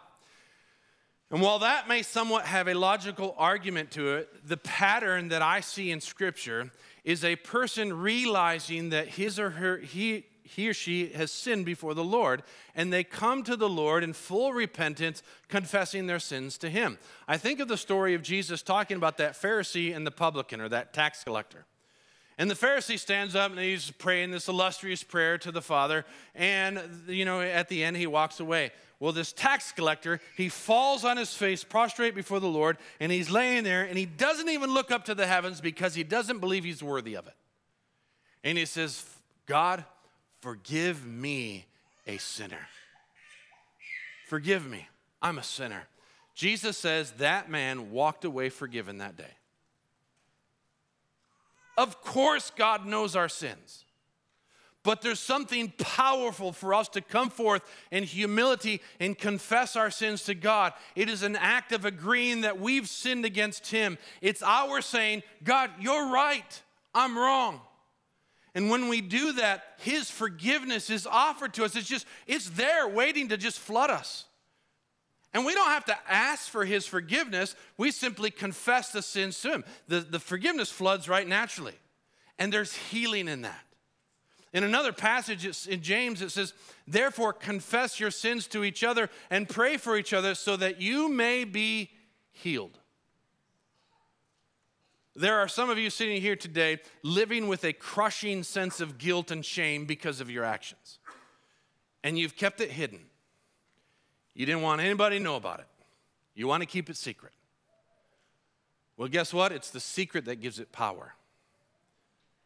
And 1.31 1.41
while 1.41 1.59
that 1.59 1.87
may 1.87 2.01
somewhat 2.03 2.45
have 2.45 2.67
a 2.67 2.73
logical 2.73 3.35
argument 3.37 3.91
to 3.91 4.15
it, 4.15 4.47
the 4.47 4.57
pattern 4.57 5.29
that 5.29 5.41
I 5.41 5.59
see 5.61 5.91
in 5.91 5.99
scripture 5.99 6.71
is 7.05 7.23
a 7.23 7.37
person 7.37 7.93
realizing 7.93 8.89
that 8.89 9.07
his 9.07 9.39
or 9.39 9.51
her 9.51 9.77
he 9.77 10.25
he 10.47 10.69
or 10.69 10.73
she 10.73 11.07
has 11.09 11.31
sinned 11.31 11.65
before 11.65 11.95
the 11.95 12.03
Lord, 12.03 12.43
and 12.75 12.93
they 12.93 13.03
come 13.03 13.41
to 13.43 13.55
the 13.55 13.67
Lord 13.67 14.03
in 14.03 14.13
full 14.13 14.53
repentance, 14.53 15.23
confessing 15.47 16.05
their 16.05 16.19
sins 16.19 16.57
to 16.59 16.69
Him. 16.69 16.99
I 17.27 17.37
think 17.37 17.59
of 17.59 17.67
the 17.67 17.77
story 17.77 18.13
of 18.13 18.21
Jesus 18.21 18.61
talking 18.61 18.95
about 18.95 19.17
that 19.17 19.33
Pharisee 19.33 19.95
and 19.95 20.05
the 20.05 20.11
publican, 20.11 20.61
or 20.61 20.69
that 20.69 20.93
tax 20.93 21.23
collector. 21.23 21.65
And 22.37 22.49
the 22.49 22.55
Pharisee 22.55 22.99
stands 22.99 23.35
up 23.35 23.51
and 23.51 23.59
he's 23.59 23.91
praying 23.91 24.31
this 24.31 24.47
illustrious 24.47 25.03
prayer 25.03 25.37
to 25.39 25.51
the 25.51 25.61
Father, 25.61 26.05
and 26.35 26.79
you 27.07 27.25
know, 27.25 27.41
at 27.41 27.67
the 27.67 27.83
end, 27.83 27.97
he 27.97 28.07
walks 28.07 28.39
away. 28.39 28.71
Well, 28.99 29.11
this 29.11 29.33
tax 29.33 29.71
collector, 29.71 30.21
he 30.37 30.49
falls 30.49 31.03
on 31.03 31.17
his 31.17 31.33
face, 31.33 31.63
prostrate 31.63 32.15
before 32.15 32.39
the 32.39 32.47
Lord, 32.47 32.77
and 32.99 33.11
he's 33.11 33.29
laying 33.29 33.63
there, 33.63 33.83
and 33.83 33.97
he 33.97 34.05
doesn't 34.05 34.49
even 34.49 34.73
look 34.73 34.91
up 34.91 35.05
to 35.05 35.15
the 35.15 35.27
heavens 35.27 35.59
because 35.59 35.95
he 35.95 36.03
doesn't 36.03 36.39
believe 36.39 36.63
he's 36.63 36.81
worthy 36.81 37.15
of 37.15 37.27
it. 37.27 37.35
And 38.43 38.57
he 38.57 38.65
says, 38.65 39.03
God, 39.47 39.83
Forgive 40.45 41.07
me, 41.07 41.65
a 42.05 42.17
sinner. 42.17 42.67
Forgive 44.27 44.69
me. 44.69 44.87
I'm 45.19 45.39
a 45.39 45.43
sinner. 45.43 45.87
Jesus 46.35 46.77
says 46.77 47.13
that 47.13 47.49
man 47.49 47.89
walked 47.89 48.25
away 48.25 48.49
forgiven 48.49 48.99
that 48.99 49.17
day. 49.17 49.33
Of 51.75 51.99
course, 52.03 52.51
God 52.55 52.85
knows 52.85 53.15
our 53.15 53.27
sins. 53.27 53.84
But 54.85 55.01
there's 55.01 55.19
something 55.19 55.73
powerful 55.79 56.51
for 56.51 56.75
us 56.75 56.87
to 56.89 57.01
come 57.01 57.31
forth 57.31 57.63
in 57.89 58.03
humility 58.03 58.81
and 58.99 59.17
confess 59.17 59.75
our 59.75 59.89
sins 59.89 60.25
to 60.25 60.35
God. 60.35 60.73
It 60.95 61.09
is 61.09 61.23
an 61.23 61.35
act 61.35 61.71
of 61.71 61.85
agreeing 61.85 62.41
that 62.41 62.59
we've 62.59 62.87
sinned 62.87 63.25
against 63.25 63.71
Him. 63.71 63.97
It's 64.21 64.43
our 64.43 64.81
saying, 64.81 65.23
God, 65.43 65.71
you're 65.79 66.11
right, 66.11 66.61
I'm 66.93 67.17
wrong. 67.17 67.61
And 68.53 68.69
when 68.69 68.87
we 68.87 69.01
do 69.01 69.33
that, 69.33 69.63
His 69.79 70.11
forgiveness 70.11 70.91
is 70.91 71.07
offered 71.07 71.55
to 71.55 71.65
us. 71.65 71.75
It's 71.75 71.87
just, 71.87 72.05
it's 72.27 72.51
there 72.51 72.87
waiting 72.87 73.29
to 73.29 73.37
just 73.37 73.57
flood 73.57 73.89
us. 73.89 74.25
And 75.33 75.47
we 75.47 75.55
don't 75.55 75.71
have 75.71 75.85
to 75.85 75.97
ask 76.07 76.47
for 76.47 76.63
His 76.63 76.85
forgiveness, 76.85 77.55
we 77.75 77.89
simply 77.89 78.29
confess 78.29 78.91
the 78.91 79.01
sins 79.01 79.41
to 79.41 79.51
Him. 79.51 79.63
The, 79.87 80.01
the 80.01 80.19
forgiveness 80.19 80.69
floods 80.69 81.09
right 81.09 81.27
naturally. 81.27 81.73
And 82.37 82.53
there's 82.53 82.75
healing 82.75 83.27
in 83.27 83.41
that. 83.41 83.65
In 84.55 84.63
another 84.63 84.93
passage 84.93 85.67
in 85.67 85.81
James, 85.81 86.21
it 86.21 86.31
says, 86.31 86.53
Therefore, 86.87 87.33
confess 87.33 87.99
your 87.99 88.09
sins 88.09 88.47
to 88.47 88.63
each 88.63 88.85
other 88.85 89.09
and 89.29 89.49
pray 89.49 89.75
for 89.75 89.97
each 89.97 90.13
other 90.13 90.33
so 90.33 90.55
that 90.55 90.81
you 90.81 91.09
may 91.09 91.43
be 91.43 91.91
healed. 92.31 92.79
There 95.13 95.37
are 95.39 95.49
some 95.49 95.69
of 95.69 95.77
you 95.77 95.89
sitting 95.89 96.21
here 96.21 96.37
today 96.37 96.79
living 97.03 97.49
with 97.49 97.65
a 97.65 97.73
crushing 97.73 98.43
sense 98.43 98.79
of 98.79 98.97
guilt 98.97 99.29
and 99.29 99.43
shame 99.43 99.83
because 99.83 100.21
of 100.21 100.31
your 100.31 100.45
actions. 100.45 100.99
And 102.01 102.17
you've 102.17 102.37
kept 102.37 102.61
it 102.61 102.71
hidden. 102.71 103.01
You 104.35 104.45
didn't 104.45 104.61
want 104.61 104.79
anybody 104.79 105.17
to 105.17 105.23
know 105.23 105.35
about 105.35 105.59
it. 105.59 105.67
You 106.33 106.47
want 106.47 106.61
to 106.61 106.67
keep 106.67 106.89
it 106.89 106.95
secret. 106.95 107.33
Well, 108.95 109.09
guess 109.09 109.33
what? 109.33 109.51
It's 109.51 109.69
the 109.69 109.81
secret 109.81 110.23
that 110.25 110.39
gives 110.39 110.59
it 110.59 110.71
power. 110.71 111.15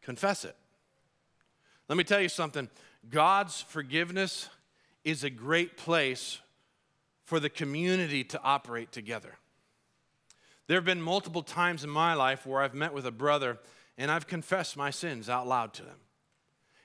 Confess 0.02 0.44
it. 0.44 0.56
Let 1.90 1.96
me 1.96 2.04
tell 2.04 2.20
you 2.20 2.28
something 2.28 2.68
God's 3.10 3.62
forgiveness 3.62 4.48
is 5.02 5.24
a 5.24 5.30
great 5.30 5.76
place 5.76 6.38
for 7.24 7.40
the 7.40 7.50
community 7.50 8.22
to 8.22 8.40
operate 8.42 8.92
together. 8.92 9.34
There 10.68 10.76
have 10.76 10.84
been 10.84 11.02
multiple 11.02 11.42
times 11.42 11.82
in 11.82 11.90
my 11.90 12.14
life 12.14 12.46
where 12.46 12.62
I've 12.62 12.74
met 12.74 12.94
with 12.94 13.06
a 13.06 13.10
brother 13.10 13.58
and 13.98 14.08
I've 14.08 14.28
confessed 14.28 14.76
my 14.76 14.90
sins 14.90 15.28
out 15.28 15.48
loud 15.48 15.74
to 15.74 15.82
them. 15.82 15.96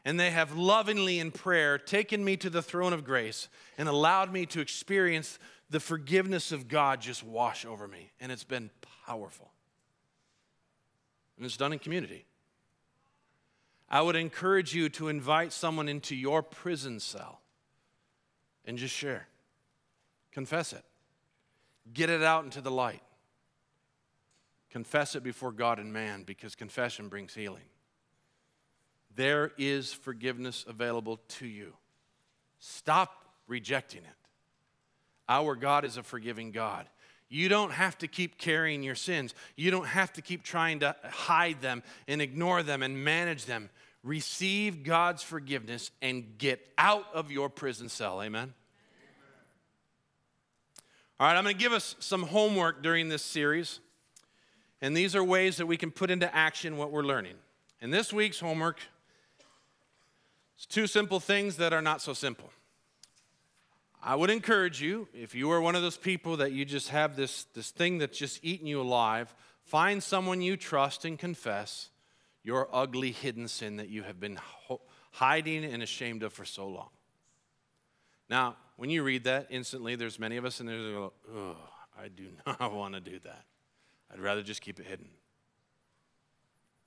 And 0.05 0.19
they 0.19 0.31
have 0.31 0.57
lovingly 0.57 1.19
in 1.19 1.29
prayer 1.29 1.77
taken 1.77 2.25
me 2.25 2.35
to 2.37 2.49
the 2.49 2.63
throne 2.63 2.91
of 2.91 3.05
grace 3.05 3.47
and 3.77 3.87
allowed 3.87 4.33
me 4.33 4.47
to 4.47 4.59
experience 4.59 5.37
the 5.69 5.79
forgiveness 5.79 6.51
of 6.51 6.67
God 6.67 6.99
just 6.99 7.23
wash 7.23 7.63
over 7.63 7.87
me. 7.87 8.09
And 8.19 8.31
it's 8.31 8.43
been 8.43 8.71
powerful. 9.05 9.51
And 11.37 11.45
it's 11.45 11.57
done 11.57 11.73
in 11.73 11.79
community. 11.79 12.25
I 13.89 14.01
would 14.01 14.15
encourage 14.15 14.73
you 14.73 14.89
to 14.89 15.09
invite 15.09 15.53
someone 15.53 15.87
into 15.87 16.15
your 16.15 16.41
prison 16.41 16.99
cell 16.99 17.41
and 18.65 18.77
just 18.77 18.93
share. 18.95 19.27
Confess 20.31 20.73
it. 20.73 20.83
Get 21.93 22.09
it 22.09 22.23
out 22.23 22.43
into 22.43 22.61
the 22.61 22.71
light. 22.71 23.03
Confess 24.71 25.15
it 25.15 25.23
before 25.23 25.51
God 25.51 25.79
and 25.79 25.93
man 25.93 26.23
because 26.23 26.55
confession 26.55 27.07
brings 27.07 27.33
healing. 27.33 27.63
There 29.15 29.51
is 29.57 29.93
forgiveness 29.93 30.65
available 30.67 31.21
to 31.29 31.47
you. 31.47 31.73
Stop 32.59 33.23
rejecting 33.47 34.01
it. 34.01 34.27
Our 35.29 35.55
God 35.55 35.85
is 35.85 35.97
a 35.97 36.03
forgiving 36.03 36.51
God. 36.51 36.87
You 37.29 37.49
don't 37.49 37.71
have 37.71 37.97
to 37.99 38.07
keep 38.07 38.37
carrying 38.37 38.83
your 38.83 38.95
sins. 38.95 39.33
You 39.55 39.71
don't 39.71 39.87
have 39.87 40.13
to 40.13 40.21
keep 40.21 40.43
trying 40.43 40.79
to 40.81 40.95
hide 41.03 41.61
them 41.61 41.83
and 42.07 42.21
ignore 42.21 42.63
them 42.63 42.83
and 42.83 43.03
manage 43.03 43.45
them. 43.45 43.69
Receive 44.03 44.83
God's 44.83 45.23
forgiveness 45.23 45.89
and 46.01 46.37
get 46.37 46.67
out 46.77 47.05
of 47.13 47.31
your 47.31 47.49
prison 47.49 47.89
cell. 47.89 48.21
Amen. 48.21 48.53
All 51.19 51.27
right, 51.27 51.35
I'm 51.35 51.43
going 51.43 51.55
to 51.55 51.61
give 51.61 51.73
us 51.73 51.95
some 51.99 52.23
homework 52.23 52.83
during 52.83 53.09
this 53.09 53.23
series. 53.23 53.79
And 54.81 54.95
these 54.95 55.15
are 55.15 55.23
ways 55.23 55.57
that 55.57 55.65
we 55.65 55.77
can 55.77 55.89
put 55.89 56.11
into 56.11 56.33
action 56.35 56.77
what 56.77 56.91
we're 56.91 57.03
learning. 57.03 57.35
And 57.81 57.93
this 57.93 58.13
week's 58.13 58.39
homework 58.39 58.79
is 60.59 60.65
two 60.65 60.85
simple 60.85 61.19
things 61.19 61.57
that 61.57 61.73
are 61.73 61.81
not 61.81 62.01
so 62.01 62.13
simple. 62.13 62.51
I 64.07 64.13
would 64.13 64.29
encourage 64.29 64.83
you, 64.83 65.07
if 65.15 65.33
you 65.33 65.49
are 65.49 65.59
one 65.59 65.73
of 65.73 65.81
those 65.81 65.97
people 65.97 66.37
that 66.37 66.51
you 66.51 66.63
just 66.63 66.89
have 66.89 67.15
this, 67.15 67.45
this 67.55 67.71
thing 67.71 67.97
that's 67.97 68.15
just 68.15 68.39
eating 68.43 68.67
you 68.67 68.79
alive, 68.79 69.33
find 69.63 70.01
someone 70.01 70.43
you 70.43 70.57
trust 70.57 71.05
and 71.05 71.17
confess 71.17 71.89
your 72.43 72.69
ugly 72.71 73.11
hidden 73.11 73.47
sin 73.47 73.77
that 73.77 73.89
you 73.89 74.03
have 74.03 74.19
been 74.19 74.35
ho- 74.35 74.81
hiding 75.09 75.65
and 75.65 75.81
ashamed 75.81 76.21
of 76.21 76.33
for 76.33 76.45
so 76.45 76.67
long. 76.67 76.89
Now, 78.29 78.57
when 78.77 78.91
you 78.91 79.01
read 79.01 79.23
that, 79.23 79.47
instantly 79.49 79.95
there's 79.95 80.19
many 80.19 80.37
of 80.37 80.45
us 80.45 80.59
in 80.59 80.67
there 80.67 80.77
that 80.77 80.91
go, 80.91 81.13
oh, 81.33 81.57
I 81.99 82.07
do 82.09 82.27
not 82.45 82.73
want 82.73 82.93
to 82.93 82.99
do 82.99 83.17
that. 83.23 83.43
I'd 84.13 84.19
rather 84.19 84.43
just 84.43 84.61
keep 84.61 84.79
it 84.79 84.85
hidden. 84.85 85.09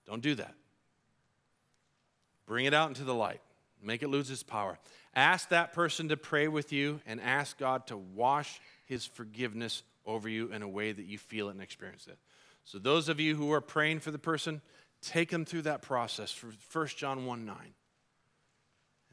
Don't 0.07 0.23
do 0.23 0.37
that. 0.37 0.55
Bring 2.47 2.65
it 2.67 2.75
out 2.75 2.91
into 2.91 3.03
the 3.03 3.15
light. 3.15 3.41
Make 3.83 4.03
it 4.03 4.09
lose 4.09 4.31
its 4.31 4.43
power. 4.43 4.79
Ask 5.15 5.49
that 5.51 5.73
person 5.73 6.09
to 6.09 6.17
pray 6.17 6.49
with 6.49 6.73
you 6.73 7.01
and 7.07 7.21
ask 7.21 7.59
God 7.59 7.87
to 7.89 7.97
wash 7.97 8.61
his 8.85 9.07
forgiveness 9.07 9.83
over 10.05 10.29
you 10.29 10.53
in 10.53 10.63
a 10.63 10.69
way 10.69 10.93
that 10.93 11.05
you 11.05 11.19
feel 11.19 11.49
it 11.49 11.53
and 11.53 11.63
experience 11.63 12.07
it. 12.07 12.19
So, 12.65 12.79
those 12.79 13.09
of 13.09 13.21
you 13.21 13.35
who 13.37 13.53
are 13.53 13.61
praying 13.61 14.01
for 14.01 14.11
the 14.11 14.19
person, 14.19 14.61
take 15.01 15.31
them 15.31 15.45
through 15.45 15.63
that 15.63 15.83
process 15.83 16.31
for 16.31 16.49
1 16.73 16.87
John 16.89 17.25
1 17.25 17.45
9. 17.45 17.57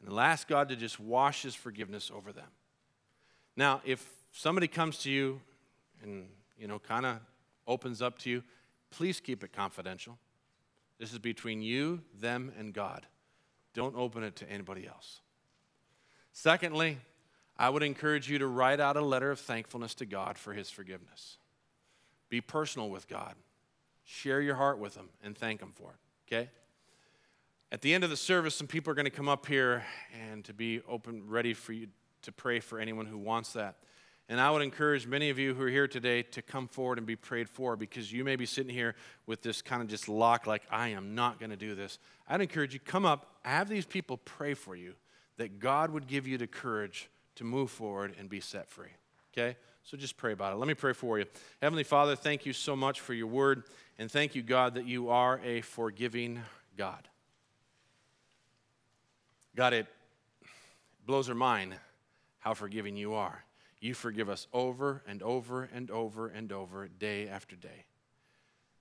And 0.05 0.19
ask 0.19 0.47
God 0.47 0.69
to 0.69 0.75
just 0.75 0.99
wash 0.99 1.43
his 1.43 1.55
forgiveness 1.55 2.11
over 2.13 2.31
them. 2.31 2.49
Now, 3.55 3.81
if 3.85 4.05
somebody 4.31 4.67
comes 4.67 4.99
to 4.99 5.11
you 5.11 5.41
and, 6.03 6.27
you 6.57 6.67
know, 6.67 6.79
kind 6.79 7.05
of 7.05 7.17
opens 7.65 8.01
up 8.01 8.19
to 8.19 8.29
you, 8.29 8.43
please 8.91 9.19
keep 9.19 9.43
it 9.43 9.53
confidential. 9.53 10.17
This 10.99 11.11
is 11.11 11.19
between 11.19 11.61
you, 11.61 12.01
them, 12.19 12.51
and 12.57 12.73
God. 12.73 13.05
Don't 13.75 13.95
open 13.95 14.23
it 14.23 14.35
to 14.37 14.49
anybody 14.49 14.87
else. 14.87 15.19
Secondly, 16.31 16.97
I 17.57 17.69
would 17.69 17.83
encourage 17.83 18.29
you 18.29 18.39
to 18.39 18.47
write 18.47 18.79
out 18.79 18.97
a 18.97 19.01
letter 19.01 19.29
of 19.29 19.39
thankfulness 19.39 19.93
to 19.95 20.05
God 20.05 20.37
for 20.37 20.53
his 20.53 20.71
forgiveness. 20.71 21.37
Be 22.29 22.41
personal 22.41 22.89
with 22.89 23.07
God. 23.07 23.35
Share 24.03 24.41
your 24.41 24.55
heart 24.55 24.79
with 24.79 24.95
him 24.95 25.09
and 25.23 25.37
thank 25.37 25.61
him 25.61 25.71
for 25.75 25.91
it, 25.91 25.97
okay? 26.27 26.49
At 27.71 27.81
the 27.81 27.93
end 27.93 28.03
of 28.03 28.09
the 28.09 28.17
service, 28.17 28.55
some 28.55 28.67
people 28.67 28.91
are 28.91 28.95
going 28.95 29.05
to 29.05 29.11
come 29.11 29.27
up 29.27 29.45
here 29.45 29.83
and 30.29 30.43
to 30.45 30.53
be 30.53 30.81
open, 30.87 31.23
ready 31.27 31.53
for 31.53 31.73
you 31.73 31.87
to 32.21 32.31
pray 32.31 32.59
for 32.59 32.79
anyone 32.79 33.05
who 33.05 33.17
wants 33.17 33.53
that. 33.53 33.75
And 34.27 34.41
I 34.41 34.49
would 34.49 34.63
encourage 34.63 35.05
many 35.05 35.29
of 35.29 35.37
you 35.37 35.53
who 35.53 35.63
are 35.63 35.69
here 35.69 35.87
today 35.87 36.23
to 36.23 36.41
come 36.41 36.67
forward 36.67 36.97
and 36.97 37.05
be 37.05 37.15
prayed 37.15 37.47
for 37.47 37.75
because 37.75 38.11
you 38.11 38.23
may 38.23 38.35
be 38.35 38.47
sitting 38.47 38.73
here 38.73 38.95
with 39.27 39.43
this 39.43 39.61
kind 39.61 39.83
of 39.83 39.87
just 39.87 40.09
lock, 40.09 40.47
like, 40.47 40.63
I 40.71 40.89
am 40.89 41.13
not 41.13 41.39
going 41.39 41.51
to 41.51 41.55
do 41.55 41.75
this. 41.75 41.99
I'd 42.27 42.41
encourage 42.41 42.73
you, 42.73 42.79
come 42.79 43.05
up, 43.05 43.27
have 43.43 43.69
these 43.69 43.85
people 43.85 44.17
pray 44.17 44.55
for 44.55 44.75
you 44.75 44.95
that 45.37 45.59
God 45.59 45.91
would 45.91 46.07
give 46.07 46.27
you 46.27 46.39
the 46.39 46.47
courage 46.47 47.07
to 47.35 47.43
move 47.43 47.69
forward 47.69 48.15
and 48.17 48.27
be 48.27 48.39
set 48.39 48.67
free. 48.67 48.89
Okay? 49.31 49.57
So 49.83 49.95
just 49.95 50.17
pray 50.17 50.31
about 50.31 50.53
it. 50.53 50.55
Let 50.55 50.67
me 50.67 50.73
pray 50.73 50.93
for 50.93 51.19
you. 51.19 51.25
Heavenly 51.61 51.83
Father, 51.83 52.15
thank 52.15 52.47
you 52.47 52.53
so 52.53 52.75
much 52.75 53.01
for 53.01 53.13
your 53.13 53.27
word. 53.27 53.63
And 53.99 54.09
thank 54.09 54.33
you, 54.33 54.41
God, 54.41 54.73
that 54.75 54.87
you 54.87 55.09
are 55.09 55.39
a 55.43 55.61
forgiving 55.61 56.41
God. 56.75 57.07
God, 59.55 59.73
it 59.73 59.85
blows 61.05 61.29
our 61.29 61.35
mind 61.35 61.75
how 62.39 62.55
forgiving 62.55 62.97
you 62.97 63.13
are. 63.13 63.43
You 63.85 63.93
forgive 63.93 64.29
us 64.29 64.47
over 64.51 65.03
and 65.07 65.21
over 65.21 65.69
and 65.71 65.91
over 65.91 66.27
and 66.27 66.51
over, 66.51 66.87
day 66.87 67.27
after 67.27 67.55
day. 67.55 67.85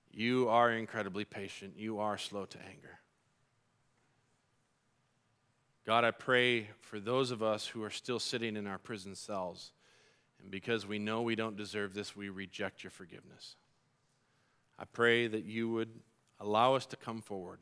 You 0.09 0.49
are 0.49 0.71
incredibly 0.71 1.25
patient. 1.25 1.75
You 1.77 1.99
are 1.99 2.17
slow 2.17 2.45
to 2.45 2.57
anger. 2.57 2.97
God, 5.85 6.05
I 6.05 6.09
pray 6.09 6.69
for 6.81 6.99
those 6.99 7.29
of 7.29 7.43
us 7.43 7.67
who 7.67 7.83
are 7.83 7.91
still 7.91 8.17
sitting 8.17 8.57
in 8.57 8.65
our 8.65 8.79
prison 8.79 9.13
cells, 9.13 9.73
and 10.41 10.49
because 10.49 10.87
we 10.87 10.97
know 10.97 11.21
we 11.21 11.35
don't 11.35 11.55
deserve 11.55 11.93
this, 11.93 12.15
we 12.15 12.29
reject 12.29 12.83
your 12.83 12.89
forgiveness. 12.89 13.57
I 14.79 14.85
pray 14.85 15.27
that 15.27 15.45
you 15.45 15.69
would 15.69 15.91
allow 16.39 16.73
us 16.73 16.87
to 16.87 16.95
come 16.95 17.21
forward 17.21 17.59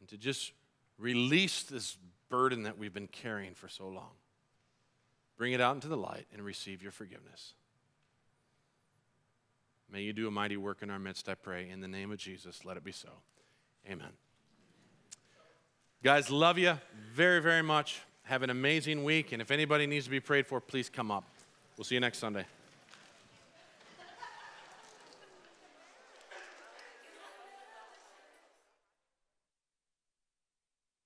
and 0.00 0.08
to 0.08 0.16
just 0.16 0.52
release 0.96 1.62
this 1.62 1.98
burden 2.30 2.62
that 2.62 2.78
we've 2.78 2.94
been 2.94 3.06
carrying 3.06 3.52
for 3.52 3.68
so 3.68 3.86
long. 3.86 4.12
Bring 5.40 5.54
it 5.54 5.60
out 5.62 5.74
into 5.74 5.88
the 5.88 5.96
light 5.96 6.26
and 6.34 6.42
receive 6.42 6.82
your 6.82 6.92
forgiveness. 6.92 7.54
May 9.90 10.02
you 10.02 10.12
do 10.12 10.28
a 10.28 10.30
mighty 10.30 10.58
work 10.58 10.82
in 10.82 10.90
our 10.90 10.98
midst, 10.98 11.30
I 11.30 11.34
pray. 11.34 11.70
In 11.70 11.80
the 11.80 11.88
name 11.88 12.12
of 12.12 12.18
Jesus, 12.18 12.66
let 12.66 12.76
it 12.76 12.84
be 12.84 12.92
so. 12.92 13.08
Amen. 13.90 14.10
Guys, 16.02 16.30
love 16.30 16.58
you 16.58 16.78
very, 17.14 17.40
very 17.40 17.62
much. 17.62 18.02
Have 18.24 18.42
an 18.42 18.50
amazing 18.50 19.02
week. 19.02 19.32
And 19.32 19.40
if 19.40 19.50
anybody 19.50 19.86
needs 19.86 20.04
to 20.04 20.10
be 20.10 20.20
prayed 20.20 20.46
for, 20.46 20.60
please 20.60 20.90
come 20.90 21.10
up. 21.10 21.24
We'll 21.78 21.86
see 21.86 21.94
you 21.94 22.02
next 22.02 22.18
Sunday. 22.18 22.44